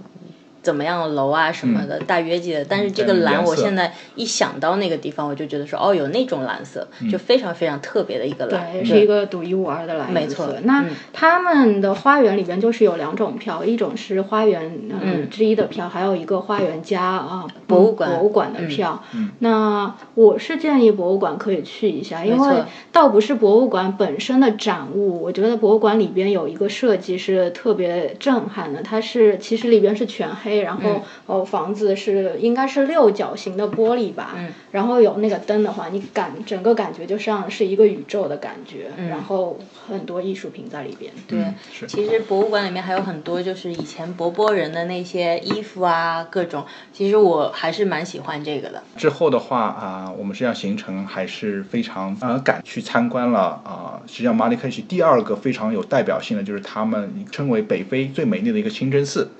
[0.68, 2.62] 怎么样的楼啊什么的，大约记得。
[2.62, 10.54] 但是这个蓝，我现在一想到那个地方，我就觉得说，哦，有那种蓝色，就非常非常特别的一个蓝，对，是一个独一无二的蓝没错。
[10.64, 19.02] 那嗯他们的花园里边就是有两种票，一种是花园嗯嗯之一的票，还有一个花园加啊博物馆博物馆的嗯票。
[19.14, 22.62] 嗯那我是建议博物馆可以去一下，因为
[22.92, 41.12] 倒不是博物馆本身的展物，我觉得博物馆里边有一个设计是特别震撼的，它是其实里边是全黑，然后、嗯哦房子是应该是六角形的玻璃吧，嗯然后有那个灯的话，你感整个感觉就像是一个宇宙的感觉，嗯然后很多艺术品在里边。
[41.26, 48.82] 对，嗯是其实博物馆里面还有很多就是以前博波人的那些衣服啊，各种，其实我还是蛮喜欢这个的。
[48.96, 59.30] 之后的话啊、我们实际上行程还是非常呃赶去参观了啊、实际上马里克西第二个非常有代表性的就是他们称为北非最美丽的一个清真寺。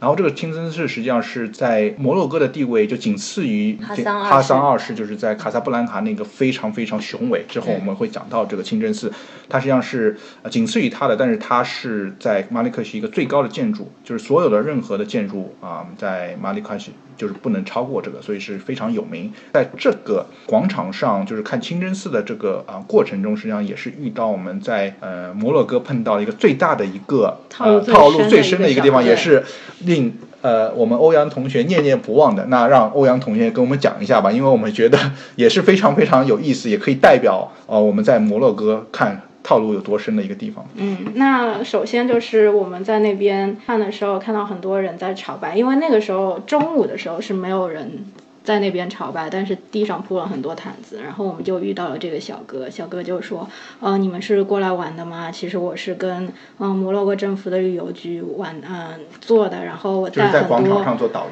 [0.00, 7.44] 然后这个清真寺实际上是在摩洛哥的地位就仅次于哈桑二世哈桑二世，就是在卡萨布兰卡那个非常非常雄伟。
[7.48, 9.12] 之后我们会讲到这个清真寺，
[9.48, 19.32] 它实际上是呃仅次于它的，但是它是在马里克是一个最高的建筑，就是所有的任何的建筑啊、在马里克西就是不能超过这个，所以是非常有名。
[19.52, 29.44] 在这个广场上，就是看清真寺的这个啊、过程中，实际上也是遇到我们在呃摩洛哥碰到一个最大的一个套路最呃套路最深的一个地方，也是
[29.80, 30.12] 令
[30.44, 32.44] 呃我们欧阳同学念念不忘的。
[32.48, 34.98] 那让欧阳同学跟我们讲一下吧，因为我们觉得
[35.36, 40.66] 也是非常非常有意思，也可以代表呃我们在摩洛哥看套路有多深的一个地方。
[40.74, 48.04] 嗯，那首先就是我们在那边看的时候，看到很多人在炒白，因为那个时候中午的时候是没有人。
[48.44, 53.48] 在那边朝拜，但是地上铺了很多毯子，然后我们就遇到了这个小哥，小哥就说
[53.80, 55.30] ：“呃，你们是过来玩的吗？
[55.30, 60.84] 其实我是跟嗯摩洛哥政府的旅游局玩嗯做的，然后我带很多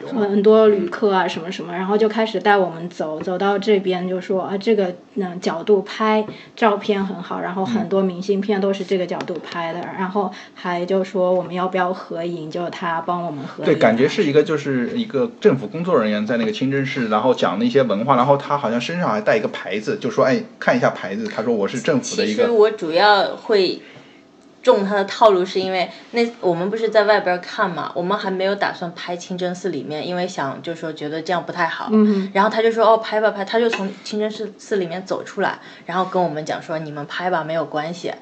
[0.08, 6.24] 很多旅客啊什么什么，然后就开始带我们走，走到这边就说啊这个嗯角度拍
[6.56, 13.66] 照片很好，然后很多明信片都是这个角度拍的，然后还就说我们要不要合影，就他帮我们合影。
[13.66, 17.01] 对，感觉是一个就是一个政府工作人员在那个清真寺。
[17.08, 23.80] 然后讲那些文化，然后他好像身上还带一个牌子，就说：“哎，看一下牌子。”他说：“我是政府的一个。”其实我主要会
[24.62, 31.88] 中他的套路，是因为那我们不是在外边看嘛，我们还没有打算拍清真寺里面，因为想就说觉得这样不太好。
[31.92, 32.30] 嗯。
[32.34, 38.12] 然后他就说：“哦，拍吧拍。”他就从清真寺寺里面走出来，然后跟我们讲说：“你们拍吧，没有关系。”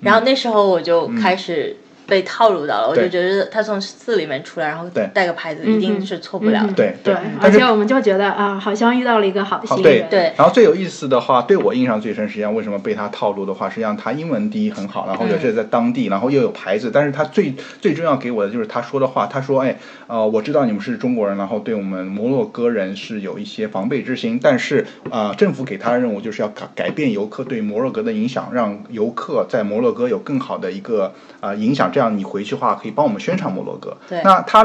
[0.00, 1.76] 然后那时候我就开始。
[2.10, 6.72] 被套路到了，我就觉得他从寺里面出来，然后带个牌子，一定是错不了的。
[6.72, 10.08] 对对，而且我们就觉得啊，好像遇到了一个好心人。
[10.10, 10.32] 对。
[10.36, 16.90] 然后最有意思的话，对我印象最深，实际上为什么被他套路的话，实际上他英文第一很好，然后也是在当地，然后又有牌子。
[16.92, 33.96] 但是他最最重要给我的就是他说的话，他说：“哎，呃，我知道你们是中国人，然后对我们摩洛哥人是有一些防备之心，但是啊，政府给他的任务就是要改改变游客对摩洛哥的影响，让游客在摩洛哥有更好的一个啊影响，这样你回去的话。”可以帮我们宣传摩洛哥。
[34.24, 34.64] 那他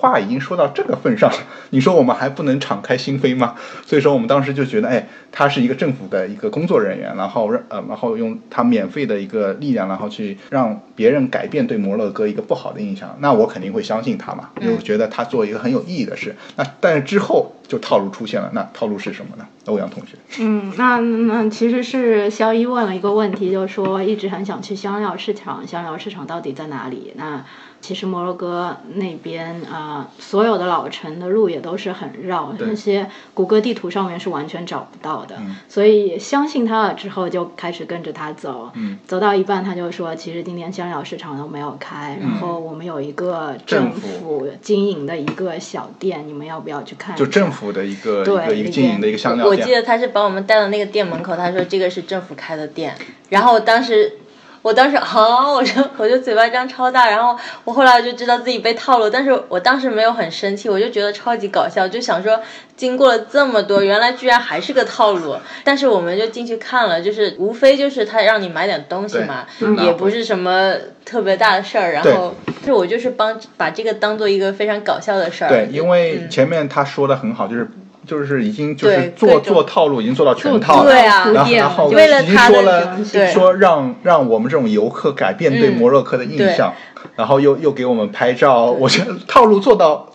[0.00, 1.36] 话已经说到这个份上了，
[1.70, 3.54] 你说我们还不能敞开心扉吗？
[3.84, 16.34] 所以说我们当时就觉得，哎，他是一个政府的一个工作人员，然后让呃，然后用他免费的一个力量，然后去让别人改变对摩洛哥一个不好的印象，那我肯定会相信他嘛，就觉得他做一个很有意义的事。
[16.56, 19.46] 那但是之后就套路出现了，那套路是什么呢？
[19.66, 20.16] 欧阳同学。
[20.40, 27.12] 嗯，那那其实是肖一问了一个问题，就是说一直很想去香料市场，香料市场到底在哪里？
[27.16, 27.44] 那
[27.80, 35.36] 其实摩洛哥那边啊，所有的老城的路也都是很绕，那些谷歌地图上面是完全找不到的。
[35.68, 38.70] 所以相信他了之后，就开始跟着他走。
[39.06, 48.22] 走到一半，他就说：“其实今天香料市场都没有开，然后我们有一个政府经营的一个小店，你们要不要去看？”就政府的一个
[48.52, 49.58] 一个经营的一个香料店。
[49.58, 52.94] 我记得他是把我们带到那个店门口，他说：“这个是政府开的店。
[53.30, 54.18] ”然后当时。
[54.62, 57.34] 我当时啊，我就我就嘴巴张超大，然后
[57.64, 62.38] 我后来就知道自己被套路，但是我当时没有很生气，我就觉得超级搞笑，就想说
[62.76, 69.46] 经过了这么多，原来居然还是个套路，但是我们就进去看了，就是无非就是他让你买点东西嘛，
[69.82, 70.74] 也不是什么
[71.06, 72.34] 特别大的事儿，然后
[72.64, 75.48] 就我就是帮把这个当做一个非常搞笑的事儿。
[75.48, 77.66] 对，因为前面他说的很好，就是。
[78.10, 80.92] 就是已经就是做做套路，已经做到全套了。
[80.92, 81.94] 然后然后已
[82.26, 82.98] 经说了
[83.32, 86.74] 说让让我们这种游客改变对摩洛哥的印象，
[87.14, 88.64] 然后又又给我们拍照。
[88.64, 90.08] 我觉得套路做到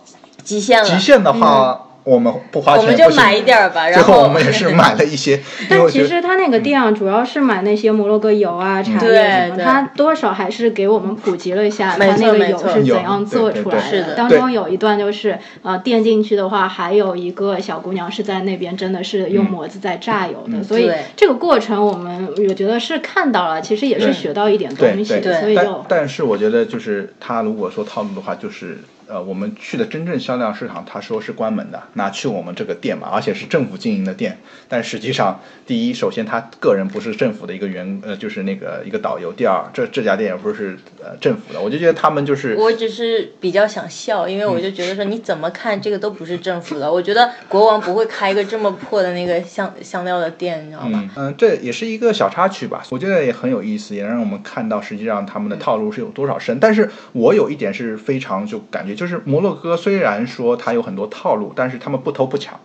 [0.44, 0.88] 极限了。
[0.88, 1.85] 极限的话。
[2.06, 3.88] 我们不花钱，我们就买一点儿吧。
[3.88, 5.40] 然后我们也是 买了一些。
[5.68, 14.14] 但其实他那个店啊，主要是买那些摩洛哥油啊、茶叶什么，他多少还是给我们普及了一下他那个油是怎样做出来的。
[14.14, 25.20] 当中有一段就是呃，垫进去的话，还有一个小姑娘是在那边真的是用模子在榨油的，所以这个过程我们我觉得是看到了，其实也是学到一点东西。
[25.20, 28.78] 所以就但是我觉得就是他如果说套路的话，就是。
[29.08, 31.82] 呃，我们去的真正销量市场，他说是关门的。
[31.92, 34.38] 那去我们这个店嘛，而且是政府经营的店。
[34.68, 39.32] 但实际上，第一，首先他个人不是政府的一个员，呃，就是那个一个导游。
[39.32, 41.60] 第二，这这家店也不是呃政府的。
[41.60, 46.92] 我就觉得他们就是，我只是比较想笑，因为我就觉得说你怎么看这个都不是政府的。
[46.92, 51.08] 我觉得国王不会开一个这么破的那个香香料的店，你知道吗？
[51.14, 52.82] 嗯，这也是一个小插曲吧。
[52.90, 56.58] 我觉得也很有意思，也让我们看到实际上他们的套路是有多少深。
[56.58, 58.95] 但是我有一点是非常就感觉。
[58.96, 62.58] 就是摩洛哥虽然说它有很多套路，但是他们不偷不抢。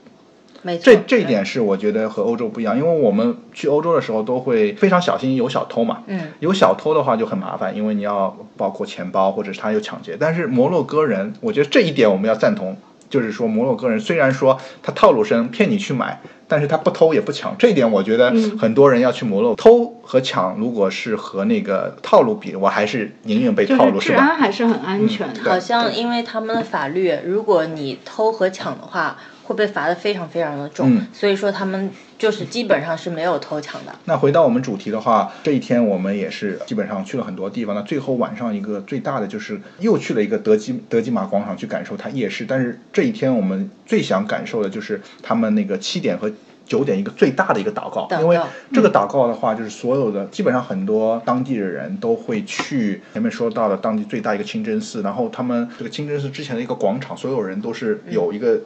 [0.63, 6.03] 没错，这这一点是我觉得和欧洲不一样，因为我们去欧洲的时候都会非常小心有小偷嘛。
[6.07, 6.19] 嗯。
[6.39, 10.15] 有小偷的话就很麻烦，因为你要包括钱包或者是他有抢劫。
[10.19, 12.77] 但是摩洛哥人，我觉得这一点我们要赞同，
[13.09, 16.21] 就是说摩洛哥人虽然说他套路深，骗你去买。
[16.51, 18.29] 但是他不偷也不抢，这一点我觉得
[18.59, 24.17] 很多人要去摩洛偷和抢，如果是和那个套路比，我还是宁愿被套路，是吧？
[24.17, 25.49] 治安还是很安全的。
[25.49, 29.15] 好像因为他们的法律，如果你偷和抢的话。
[29.51, 33.93] 会被罚的非常非常的重，所以说他们就是基本上是没有偷抢的。
[34.05, 37.75] 那回到我们主题的话，这一天我们也是基本上去了很多地方。
[37.75, 42.45] 那最后晚上一个最大的就是又去了一个德基德基玛广场去感受它夜市。
[42.47, 46.31] 但是这一天我们最想感受的就是他们那个七点和。
[46.63, 48.39] 九点一个最大的一个祷告，因为
[48.71, 58.57] 这个祷告的话，就是所有的基本上很多当地的人都会去前面说到的当地最大一个清真寺，然后他们这个清真寺之前的一个广场，所有人都是有一个。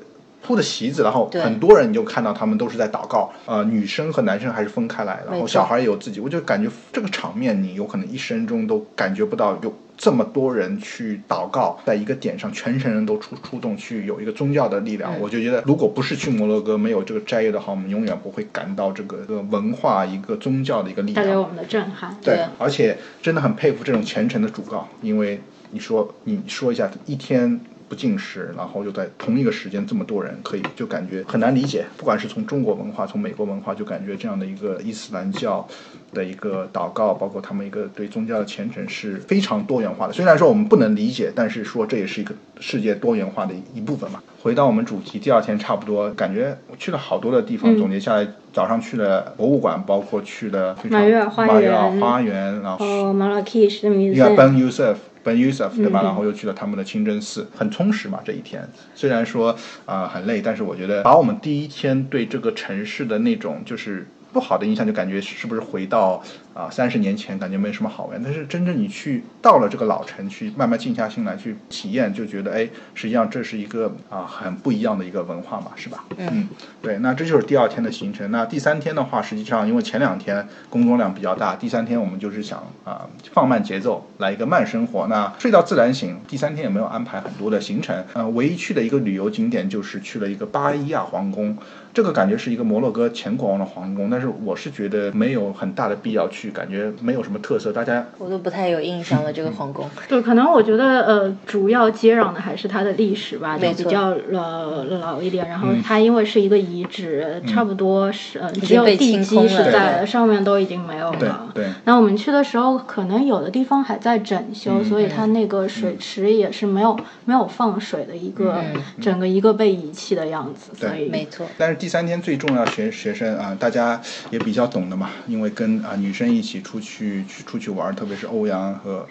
[0.46, 22.16] 铺的席子，然后很多人你就看到他们都是在祷告，呃，女生和男生还是分开来，然后小孩也有自己，我就感觉这个场面你有可能一生中都感觉不到有这么多人去祷告，在一个点上，全城人都出出动去有一个宗教的力量，我就觉得如果不是去摩洛哥，没有这个斋月的话，我们永远不会感到这个个文化一个宗教的一个力量，带给我们的震撼。
[22.22, 25.42] 对，而且真的很佩服这种虔诚的主告，因为
[25.72, 27.60] 你说你说一下一天。
[27.88, 31.86] 不进食，然后又在同一个时间这么多人，可以就感觉很难理解。
[31.98, 35.68] 不管是从中国文化，从美国文化，就感觉这样的一个伊斯兰教
[36.14, 40.14] 的一个祷告，包括他们一个对宗教的虔诚是非常多元化的。
[40.14, 44.22] 虽然说我们不能理解，但是说这也是一个世界多元化的一部分嘛。
[44.42, 47.76] 回到我们主题，第二天差不多感觉我去了好多的地方。
[47.78, 54.22] 总结下来，早上去了博物馆，包括去了马约尔花园，花园，然后马拉喀什的名字。
[54.36, 54.96] Ben Yusuf。
[55.26, 56.04] Ben Yusuf 对吧？
[56.04, 58.66] 然后又去了他们的清真寺，很充实嘛这一天。
[58.94, 66.24] 虽然说啊很累，但是我觉得把我们第一天对这个城市的那种就是不好的印象，就感觉是不是回到。
[66.56, 76.06] 啊，三十年前感觉没什么好玩，但是真正你去到了这个老城，去慢慢静下心来去体验，就觉得哎，实际上这是一个啊很不一样的一个文化嘛，是吧？
[76.16, 76.48] 嗯，
[76.82, 78.32] 对，那这就是第二天的行程。
[78.32, 85.08] 那第三天的话，实际上因为前两天工作量比较大，第三天我们就是想啊放慢节奏，来一个慢生活。
[85.08, 86.18] 那睡到自然醒。
[86.26, 91.58] 第三天也没有安排很多的行程，呃，唯一去的一个旅游景点就是去了一个巴伊亚皇宫，
[91.94, 96.45] 这个感觉是一个摩洛哥前国王的皇宫，但是我是觉得没有很大的必要去。
[96.50, 99.34] 感觉没有什么特色，大家我都不太有印象了。
[99.34, 105.50] 这个皇宫，对，可能我觉得呃，主要接壤的还是它的历史吧，就比较呃老一点。
[105.50, 111.50] 然后它因为是一个遗址，差不多是呃只有地基是在上面都已经没有了。
[111.54, 111.68] 对。
[111.86, 118.62] 那我们去的时候，可能有的地方还在整修，所以它那个水池也是没有没有放水的一个
[119.02, 120.72] 整个一个被遗弃的样子。
[120.78, 121.46] 所以没错。
[121.58, 126.35] 但是第三天最重要学学生啊，大家也比较懂的嘛，因为跟啊女生。
[126.36, 129.08] 一起出去去出去玩，特别是欧阳和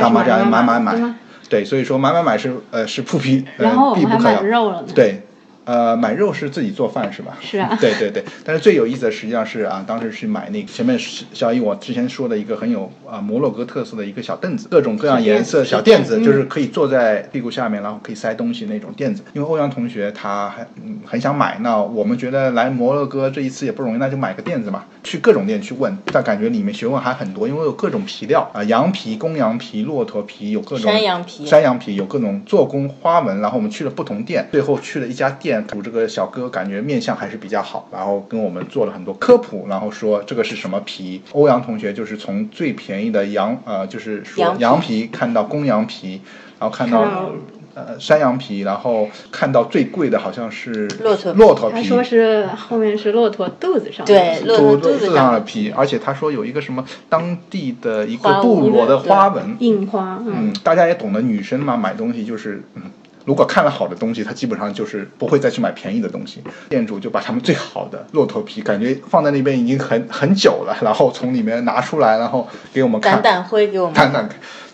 [0.00, 1.14] 大妈这样买买买，
[1.48, 5.25] 对，所以说买买买是呃是不必呃必不可少，对。
[5.66, 7.36] 呃，买肉是自己做饭是吧？
[7.40, 7.76] 是啊。
[7.80, 19.24] 对对对，但是最有意思的实际上是啊，当时去买那个前面小易我之前说的一个很有啊摩洛哥特色的一个小凳子，各种各样颜色小垫子，就是可以坐在屁股下面，然后可以塞东西那种垫子。
[19.32, 20.64] 因为欧阳同学他还
[21.04, 24.84] 很想买，那我们觉得来摩洛哥这一次也不容易，那就买个垫子嘛。
[25.02, 33.40] 去各种店去问，但感觉里面学问还很多，因为有各种皮料啊，羊皮、公羊皮、骆驼皮，有各种山羊皮，山羊皮有各种做工花纹。
[33.40, 35.55] 然后我们去了不同店，最后去了一家店。
[35.82, 41.22] 这个小哥感觉面相还是比较好，然后跟我们做了很多科普，然后说这个是什么皮。
[41.32, 46.20] 欧阳同学就是从最便宜的羊，呃，就是说羊皮看到公羊皮，
[46.58, 47.30] 然后看到
[47.74, 51.76] 呃山羊皮，然后看到最贵的好像是骆驼骆驼皮。
[51.76, 62.82] 他说是后面是骆驼肚子上对骆驼肚子上的皮，而且他说有一个什么当地的一个部落的花纹印花，嗯，大家也懂得，女生嘛买东西就是嗯。
[63.26, 66.42] 如果看了好的东西，他基本上就是不会再去买便宜的东西。
[66.68, 73.20] 店主就把他们最好的骆驼皮，感觉放在那边已经很很久了， 然后从里面拿出来，然后给我们看。
[73.20, 73.94] 掸掸灰给我们。
[73.94, 74.24] 掸掸，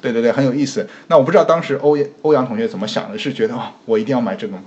[0.01, 0.87] 对对对，很有意思。
[1.09, 4.63] 那我不知道当时欧阳欧阳同学怎么想的，是觉得哦，我一定要买这个吗？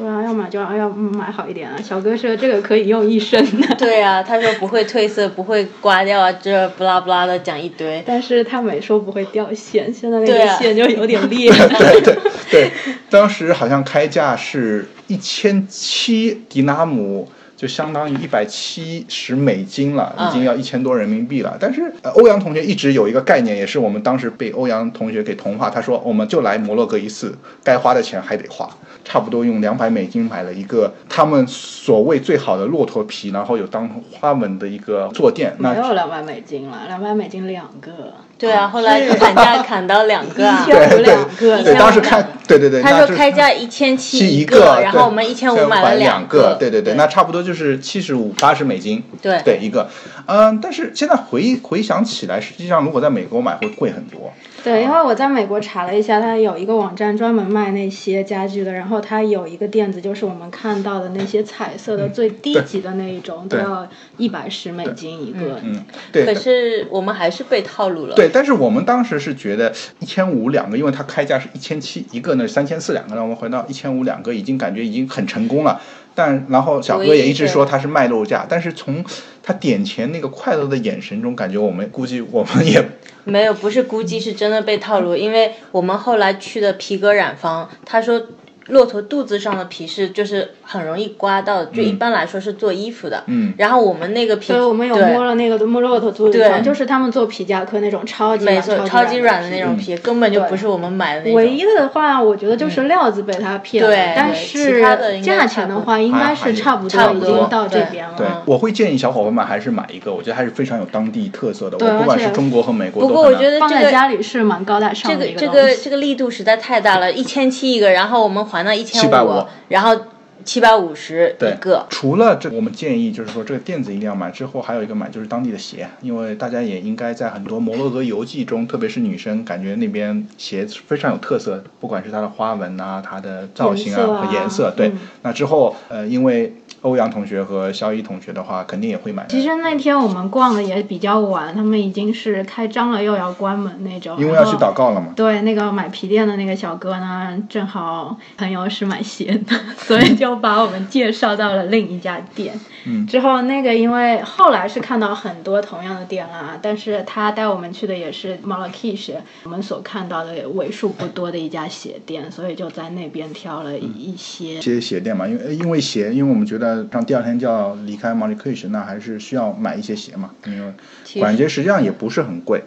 [0.00, 1.76] 对啊，要买就要要买好一点啊！
[1.82, 3.74] 小哥说这个可以用一生的。
[3.76, 8.02] 对啊，他说不会褪色，不会刮掉啊，这不拉不拉的讲一堆。
[8.06, 11.52] 但是他没说不会掉线，现在那个线就有点裂。
[11.78, 12.16] 对对
[12.50, 12.70] 对，
[13.10, 17.28] 当时好像开价是一千七迪纳姆。
[17.60, 21.58] 就相当于一百七十美金了，已经要一千多人民币了。
[21.60, 25.68] 但是欧阳同学一直有一个概念，也是我们当时被欧阳同学给同化。
[25.68, 28.66] 他说，我们就来摩洛哥一次，该花的钱还得花。
[29.04, 35.54] 差不多用两百美金买了一个他们所谓最好的骆驼皮，然后有当花纹的一个坐垫。
[35.58, 37.90] 没有两百美金了，两百美金两个。
[38.38, 41.62] 对啊，后来砍价砍到两个啊， 一千五两个。
[41.62, 42.80] 对，当时看，对对对。
[42.80, 46.56] 他说开价一千七一个，然后我们一千五买了两个。
[46.58, 49.02] 对对对，那差不多就是七十五八十美金。
[49.20, 49.90] 对对，一个。
[50.26, 54.32] 嗯，但是现在回回想起来，实际上如果在美国买会贵很多。
[54.62, 65.58] 对，因为我在美国查了一下，它有一个网站专门卖那些家具的，然后它有一个垫子，就是我们看到的那些彩色的最低级的那一种，都要一百十美金一个。
[65.62, 66.26] 嗯，对。
[66.26, 68.14] 可是我们还是被套路了。
[68.14, 75.80] 对，但是我们当时是觉得一千五两个，因为它开价是一千七一个呢，三千四两个，让我们回到一千五两个，已经感觉已经很成功了。
[76.20, 79.02] 但然后小哥也一直说他是卖肉价，但是从
[79.42, 82.84] 他点钱那个快乐的眼神中，感觉我们估计我们也
[83.24, 88.22] 没有，不是估计是真的被套路，因为我们后来去的皮革染坊，他说。
[88.70, 93.24] 骆驼肚子上的皮是就是很容易刮到，就一般来说是做衣服的。
[93.26, 93.52] 嗯。
[93.58, 101.34] 然后我们那个皮，所以我们有摸了那个摸骆驼肚子上，就是他们做皮夹克那种超级没错，超级软的那种皮，根本就不是我们买的那种。
[101.34, 104.80] 唯一的话，我觉得就是料子被他骗了，但是
[105.20, 108.14] 价钱的话应该是差不多，已经到这边了。
[108.16, 111.76] 对，我会建议小伙伴们还是买一个，我觉得还是非常有当地特色的。
[111.76, 115.26] 对，不管是中国和美国，不过我觉得放在家里是蛮高大上的。
[115.26, 119.44] 这个这个这个力度实在太大了，一千七一个，然后我们还到一千五。
[119.68, 119.96] 然后
[120.44, 121.86] 七百五十一个。
[121.90, 124.30] 除了这，我们建议就是说，这个垫子一定要买。
[124.30, 134.72] 之后还有一个买就是当地的鞋，因为大家也应该在很多摩洛哥游记中，特别是女生，感觉那边鞋非常有特色，不管是它的花纹啊、它的造型啊和颜色。
[134.76, 134.92] 对，
[135.22, 136.54] 那之后呃，因为。
[136.82, 139.26] 欧阳同学和肖一同学的话，肯定也会买。
[139.28, 144.18] 其实那天我们逛的也比较晚，他们已经是开张了又要关门那种。
[144.18, 145.12] 因为要去祷告了嘛。
[145.14, 152.58] 对，那个买皮垫的那个小哥呢，正好朋友是买鞋的， 所以就把我们介绍到了另一家店。
[152.86, 153.06] 嗯。
[153.06, 159.12] 之后那个因为后来是看到很多同样的店啦，但是他带我们去的也是 Malakish，
[159.44, 164.54] 我们所看到的为数不多的一家鞋店，所以就在那边挑了一些。
[164.54, 166.69] 一些鞋店嘛，因为因为鞋，因为我们觉得。
[166.92, 170.72] 像第二天就要离开 m o n t c a 那还是需要买一些鞋嘛，因为
[171.20, 172.62] 管鞋实际上也不是很贵。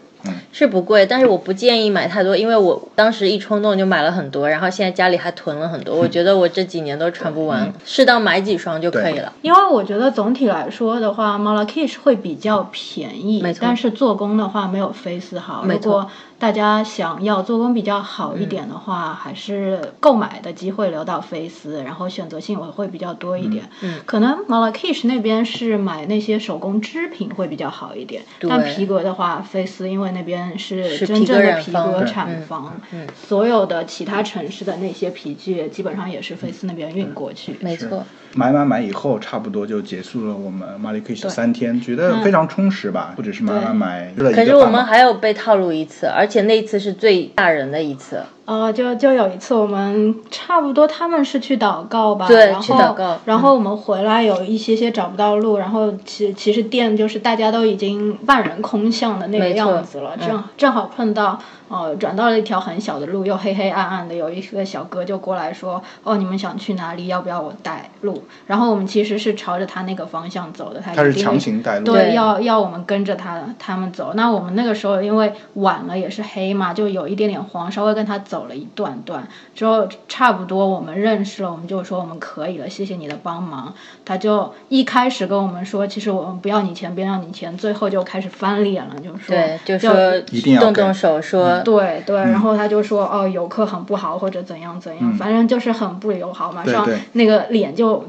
[0.51, 9.33] 是不贵，但是我不建议买太多，因为我当时一冲动就买了很多，然后现在家里还囤了很多，我觉得我这几年都穿不完，适当买几双就可以了。
[9.41, 15.65] 因为我觉得总体来说的话 m a l a k i s h 会比较便宜，没错但是做工的话没有菲斯好。
[15.67, 16.09] 如果
[16.39, 23.63] 大家想要做工比较好一点的话，还是购买的机会留到菲斯，然后选择性我会比较多一点。
[23.81, 32.79] 嗯，可能 Malakish 那边是买那些手工织品会比较好一点，但皮革的话，菲斯因为那边是真正的皮革厂房，
[33.27, 37.55] 所有的其他城市的那些皮具基本上也是菲斯那边运过去。
[37.59, 38.05] 没错。
[38.35, 43.13] 买买买以后，差不多就结束了我们马里克什三天，觉得非常充实吧。
[43.15, 48.23] 不只是买买买，可是我们还有被套路一次，而且那一次是最吓人的一次。
[48.45, 53.17] 哦，就就有一次，我们差不多他们是去祷告吧，对，去祷告。
[53.25, 61.39] 然后我们回来有一些些找不到路，然后其其实店就是大家都已经万人空巷的那个样子了，正正好碰到。
[61.73, 67.07] 哦，转到了一条很小的路，又黑黑暗暗的，有一个小哥就过来说：“哦，你们想去哪里？
[67.07, 74.13] 要不要我带路？”然后我们其实是朝着他那个方向走的，他他是强行带路，对，要要我们跟着他他们走。
[74.13, 83.73] 那我们那个时候因为晚了也是黑嘛，就有一点点慌，稍微跟他走了一段段之后，差不多我们认识了，我们就说我们可以了，谢谢你的帮忙。
[84.05, 90.21] 他就一开始跟我们说，其实我们不要你钱，别要你钱，最后就开始翻脸了，就说对，就说
[90.59, 91.62] 动动手说。
[91.63, 98.05] 对对，然后他就说哦，游客很不好或者怎样怎样，反正就是很不友好，马上那个脸就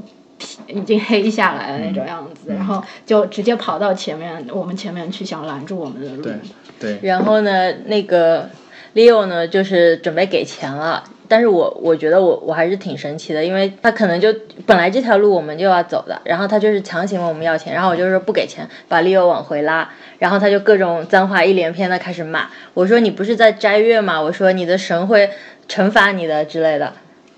[0.67, 6.23] 已经黑下来了那种样子，然后就直接跑到前面我们前面去想拦住我们的路。
[6.23, 6.35] 对
[6.79, 6.99] 对。
[7.03, 8.51] 然后呢，那个
[8.95, 11.05] Leo 呢，就是准备给钱了。
[11.29, 14.35] 但是我我觉得我我还是挺神奇的，因为他可能就
[14.67, 24.21] 本来这条路我们就要走的，然后他就是强行问我们要钱，然后我就说不给钱，把 Leo 往回拉，然后他就各种脏话一连篇的开始骂，我说你不是在斋月吗？
[24.21, 25.31] 我说你的神会
[25.69, 26.93] 惩罚你的之类的。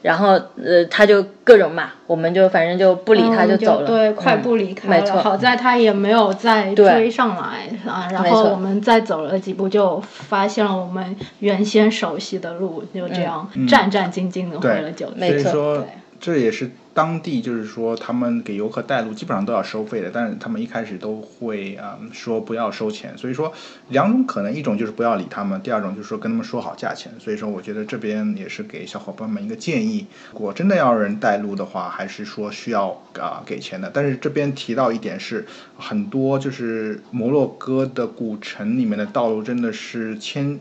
[0.07, 5.01] 然后，呃，他就各种骂，我们就反正就不理他，就走了，对，快步离开了。
[5.01, 8.09] 没错，好在他也没有再追上来啊。
[8.13, 15.35] 然后我们再走了几步，就发现了我们原先熟悉的路，就这样战战兢兢的回了酒店。
[15.35, 15.85] 没错，
[16.21, 16.71] 这也是。
[16.97, 23.13] 当地就是说，他们给游客带路基本上都要收费的，但是他们一开始都会啊说不要收钱。
[23.19, 23.53] 所以说
[23.91, 27.13] 两种可能，一种就是不要理他们，第二种就是说跟他们说好价钱。
[27.19, 33.91] 所以说我觉得这边也是给小伙伴们一个建议：如果真的要人带路的话，还是说需要啊给钱的。
[33.93, 35.45] 但是这边提到一点是，
[35.77, 40.59] 很多就是摩洛哥的古城里面的道路真的是千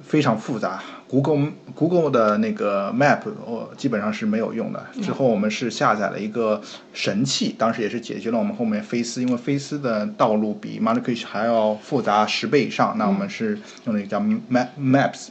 [0.00, 0.82] 非常复杂。
[1.08, 4.86] Google Google 的那个 Map 我基本上是没有用的。
[5.00, 6.60] 之后我们是下载了一个
[6.92, 12.96] 神器，当时也是解决了我们后面飞斯，因为飞斯的道路比 Marrakesh 还要复杂十倍以上。
[12.98, 15.28] 那我们是用了一个叫 Map Maps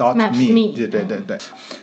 [0.00, 1.36] dot Maps me 对对对对。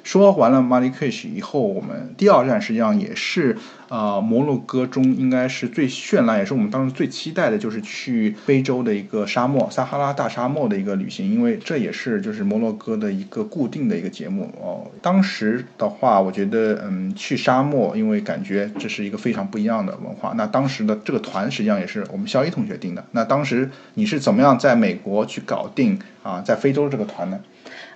[0.04, 3.58] 说完了 Marrakesh 以后，我们第二站实际上也是
[3.90, 14.90] 呃摩洛哥中应该是最绚烂，也是我们当时最期待的，就是去非洲的一个沙漠撒哈拉大沙漠的一个旅行，因为这也是就是摩洛哥的一个固定的一个节目哦。
[15.02, 20.34] 当时的话，我觉得嗯去沙漠，因为感觉这是一个非常不一样的文化。
[20.38, 23.04] 那当时的这个团实际上也是我们肖一同学定的。
[23.12, 27.40] 那当时你是怎么样在美国去搞定啊在非洲这个团呢？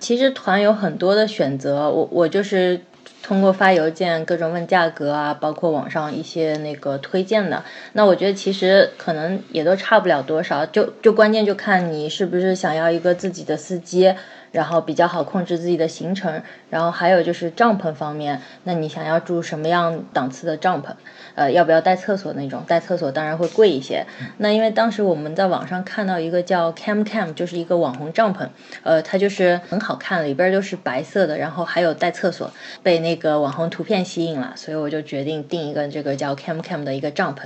[0.02, 2.80] 其实团有很多的选择，我我就是
[3.22, 7.62] 通过发邮件各种问价格啊，包括网上一些那个推荐的。
[7.92, 14.12] 那我觉得其实可能也都差不了多少，就就关键就看你是不是想要一个自己的司机。
[14.52, 20.90] 然后比较好控制自己的行程，然后还有就是帐篷方面，那你想要住什么样档次的帐篷？
[21.34, 22.62] 呃，要不要带厕所那种？
[22.68, 24.06] 带厕所当然会贵一些。
[24.36, 28.46] 那因为当时我们在网上看到一个叫 Cam Cam，就是一个网红帐篷，
[28.82, 32.50] 呃，它就是很好看，里边就是白色的，然后还有带厕所，
[32.82, 37.44] 被那个网红图片吸引了，所以我就决定订一个这个叫 Cam Cam 的一个帐篷。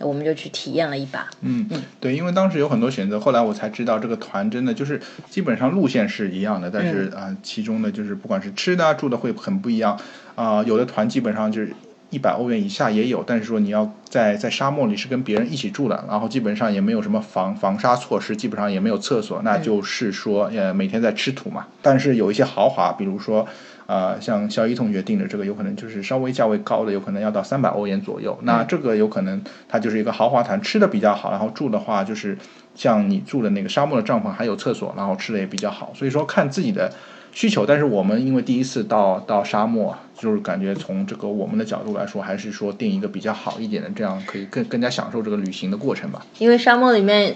[0.00, 1.28] 我们就去体验了一把。
[1.42, 9.98] 嗯嗯，对，因为当时有很多选择，后来我才知道这个团真的就是基本上路线是一样的，但是啊，其中的就是不管是吃的住的会很不一样
[10.34, 11.74] 啊，有的团基本上就是
[12.10, 21.66] 一百欧元以下也有，但是说你要在在沙漠里是跟别人一起住的，然后基本上也没有什么防防沙措施，基本上也没有厕所，那就是说呃每天在吃土嘛。
[21.82, 23.46] 但是有一些豪华，比如说。
[23.90, 28.38] 啊，像肖一同学定的这个，有可能就是稍微价位高的，有可能要到三百欧元左右。
[28.42, 32.38] 那这个有可能它就是一个豪华团，吃的比较好，然后住的话就是
[32.76, 35.92] 像你住的那个沙漠的帐篷，还有厕所，然后吃的也比较好。
[35.92, 36.92] 所以说看自己的
[37.32, 37.66] 需求。
[37.66, 46.24] 但是我们因为第一次到到沙漠，就是感觉从这个我们的角度来说，还是说定一个比较好一点的，这样可以更更加享受这个旅行的过程吧。
[46.38, 47.34] 因为沙漠里面。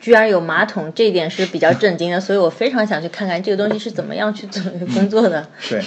[0.00, 4.62] 居然有马桶，这一点是比较震惊的，所以我非常想去看看这个东西是怎么样去做
[4.94, 5.46] 工作的。
[5.68, 5.82] 对，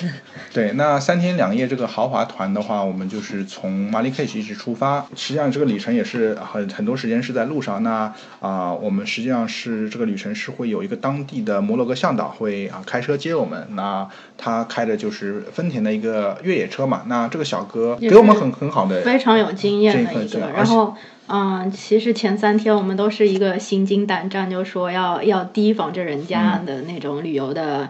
[0.53, 7.81] 对，那三天两夜这个豪华团的话，我们就是从马里 K 一直出发，实际上这个旅程也是很很多时间是在路上。
[7.83, 14.07] 那啊，我们实际上是这个旅程是会有一个当地的摩洛哥向导会啊开车接我们，那
[14.37, 17.03] 他开的就是丰田的一个越野车嘛。
[17.07, 20.95] 那这个小哥给我们很很好的，非常有经验的一个，然后。
[21.27, 27.89] 嗯，其实前三天我们都是一个心惊胆战，就说要要提防着人家的那种旅游的，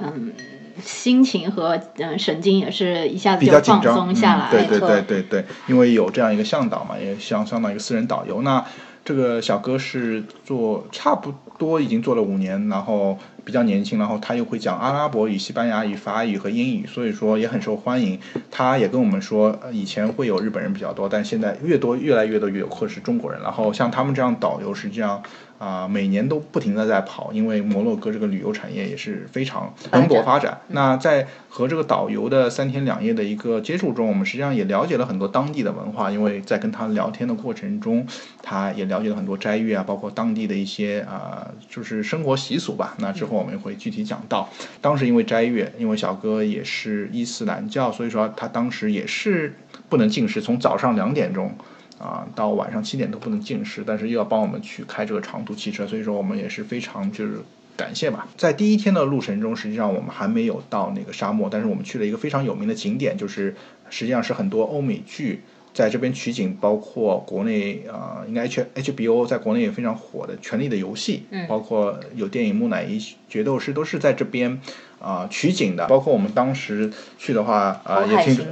[0.00, 0.32] 嗯，
[0.80, 4.50] 心情和嗯神经也是一下子就放松下来。
[4.50, 8.42] 对对对对对，因为有这样一个向导嘛，也相相当于一个私人导游。
[8.42, 8.64] 那
[9.04, 13.16] 这个小哥是做差不多已经做了五年，然后。
[13.42, 18.20] 比较年轻，然后他又会讲阿拉伯语、西班牙语、法语和英语，所以说也很受欢迎。
[18.50, 23.40] 他也跟我们说，以前会有日本人比较多，但现在越多越来越多越有或是中国人。
[23.42, 25.20] 然后像他们这样导游，实际上。
[25.60, 30.58] 啊，每年都不停的在跑，因为摩洛哥这个旅游产业也是非常蓬勃发展。
[30.68, 38.06] 那在和这个导游的三天两夜的一个接触中，我们实际上也了解了很多当地的文化，因为在跟他聊天的过程中，
[38.42, 42.94] 他也了解了很多斋月啊，包括当地的一些啊，就是生活习俗吧。
[42.98, 44.48] 那之后我们会具体讲到，
[44.80, 49.54] 当时因为斋月，因为小哥也是伊斯兰教，所以说他当时也是
[49.90, 51.52] 不能进食，从早上两点钟。
[52.00, 57.34] 啊，到晚上七点都不能进食，但是又要帮我们去开这个长途汽车，所以说我们也是非常就是
[57.76, 58.26] 感谢吧。
[58.38, 63.54] 在第一天的路程中，实际上我们还没有到那个沙漠，但是我们去了一个非常有名的景点，就是
[63.90, 65.42] 实际上是很多欧美剧
[65.74, 72.98] 在这边取景，包括国内啊，应该 H HBO 在国内也非常火的《权力的游戏》，嗯，包括有电影《木乃伊
[73.28, 74.60] 决斗士》都是在这边。
[75.00, 78.46] 啊，取景的，包括我们当时去的话，啊，也挺。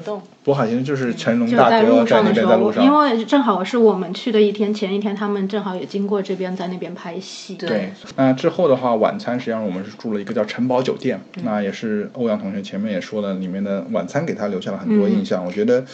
[0.44, 2.82] 渤海行动就是成龙大哥在那边在路上。
[2.82, 7.55] 因为正好是我们去的一天，前一天他们正好也经过这边，在那边拍戏。
[7.57, 7.92] 对。
[8.16, 15.44] 那之后的话，晚餐实际上我们是住了一个叫城堡酒店，那也是欧阳同学前面也说了，里面的晚餐给他留下了很多印象。
[15.44, 15.84] 我觉得。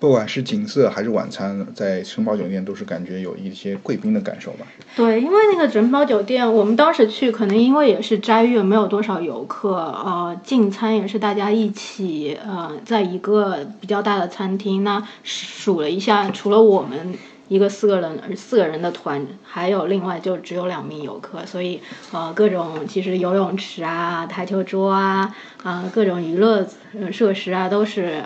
[0.00, 4.66] 不管是景色还是晚餐，在城堡酒店都是感觉有一些贵宾的感受吧。
[4.96, 14.82] 对，因为那个城堡酒店，我们当时去，可能因为也是斋月，没有多少游客，呃，进餐也是大家一起，呃，在一个比较大的餐厅。
[14.82, 17.14] 那数了一下，除了我们
[17.48, 21.78] 一个四个人四个人的团，还有另外就只有两名游客，所以
[22.12, 26.66] 呃，各种其实游泳池啊、台球桌啊啊，各种娱乐
[27.12, 28.22] 设施啊，都是。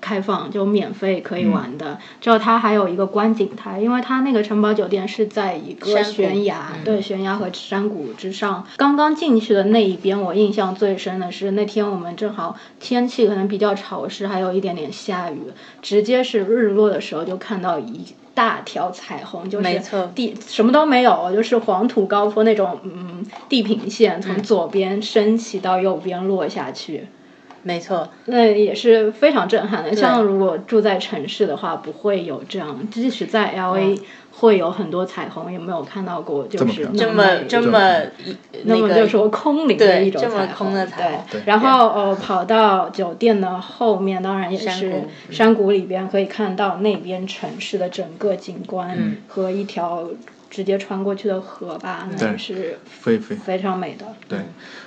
[0.00, 1.98] 开放，就免费可以玩的。
[2.20, 8.66] 之后它还有一个观景台，因为它那个城堡酒店是在一个悬崖，嗯对悬崖和山谷之上。
[8.76, 15.40] 刚刚进去的那一边，我印象最深的是那天我们正好天气可能比较潮湿，还有一点点下雨，
[15.82, 18.04] 直接是日落的时候就看到一。
[18.34, 19.82] 大条彩虹就是
[20.14, 27.08] 地什么都没有，就是黄土高坡那种嗯地平线，从左边升起到右边落下去。
[27.62, 29.94] 没错，那也是非常震撼的。
[29.94, 33.98] 像如果住在城市的话，不会有这样，即使在 L A
[34.32, 37.80] 会有很多彩虹，也没有看到过，就是这么这么
[38.64, 41.24] 那么就说空灵的一种这么彩空的彩虹。
[41.32, 49.16] 对，然后呃跑到酒店的后面，当然也是山谷里边可以看到那边城市的整个景观嗯。
[49.26, 50.08] 和一条
[50.50, 54.06] 直接穿过去的河吧，那是非非非常美的。
[54.28, 54.38] 对，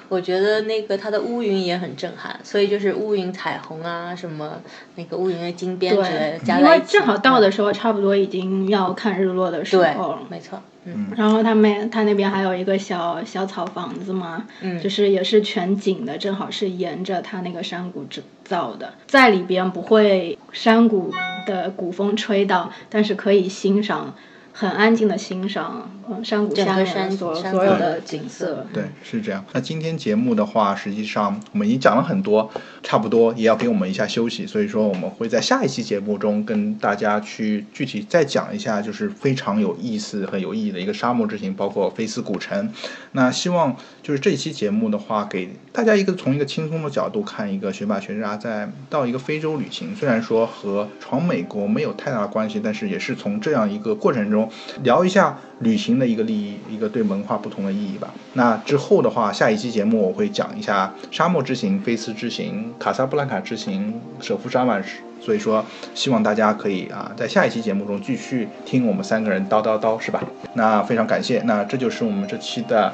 [0.09, 4.61] 我觉得那个它的乌云也很震撼，所以就是乌云彩虹啊，什么
[4.95, 6.85] 那个乌云的金边之类的对，因为加在一起。
[6.93, 10.13] 正好到的时候，差不多已经要看日落的时候。
[10.13, 11.11] 了。，没错，嗯。
[11.15, 14.81] 然后他们他那边还有一个小小草房子嘛，嗯。
[14.81, 21.13] 就是也是全景的，正好是沿着它那个山谷制造的，在里边不会山谷
[21.45, 24.13] 的古风吹到，但是可以欣赏
[24.53, 28.67] 很安静的欣赏，嗯，山谷下山所所有的的景景色。
[28.73, 29.43] 对，是这样。
[29.53, 32.49] 那今天节目的话，实际上我们已经讲了很多，
[32.83, 42.71] 差不多也要给我们一下休息，所以说我们会在下一期节目中跟大家去具体再讲一下，就是非常有意思和有意义的一个沙漠之行，包括菲斯古城。
[43.13, 54.49] 那希望就是这期节目的话，给大家一个从一个轻松的角度看一个学霸学渣在到一个非洲旅行，虽然说和闯美国没有太大的关系，但是也是从这样一个过程中
[54.83, 58.11] 聊一下旅行的一个利益，一个对文化不同的意义吧。
[58.33, 64.83] 那之后的话，下一期节目我会讲一下沙漠之行、菲斯之行、卡萨布兰卡之行、舍夫沙曼
[65.21, 70.23] 所以说，希望大家可以啊，在下一期节目中继续听我们三个人叨叨叨，是吧？
[70.55, 72.91] 那非常感谢，那这就是我们这期的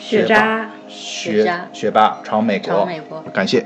[0.00, 3.64] 学渣学学霸闯美国，闯美国感谢。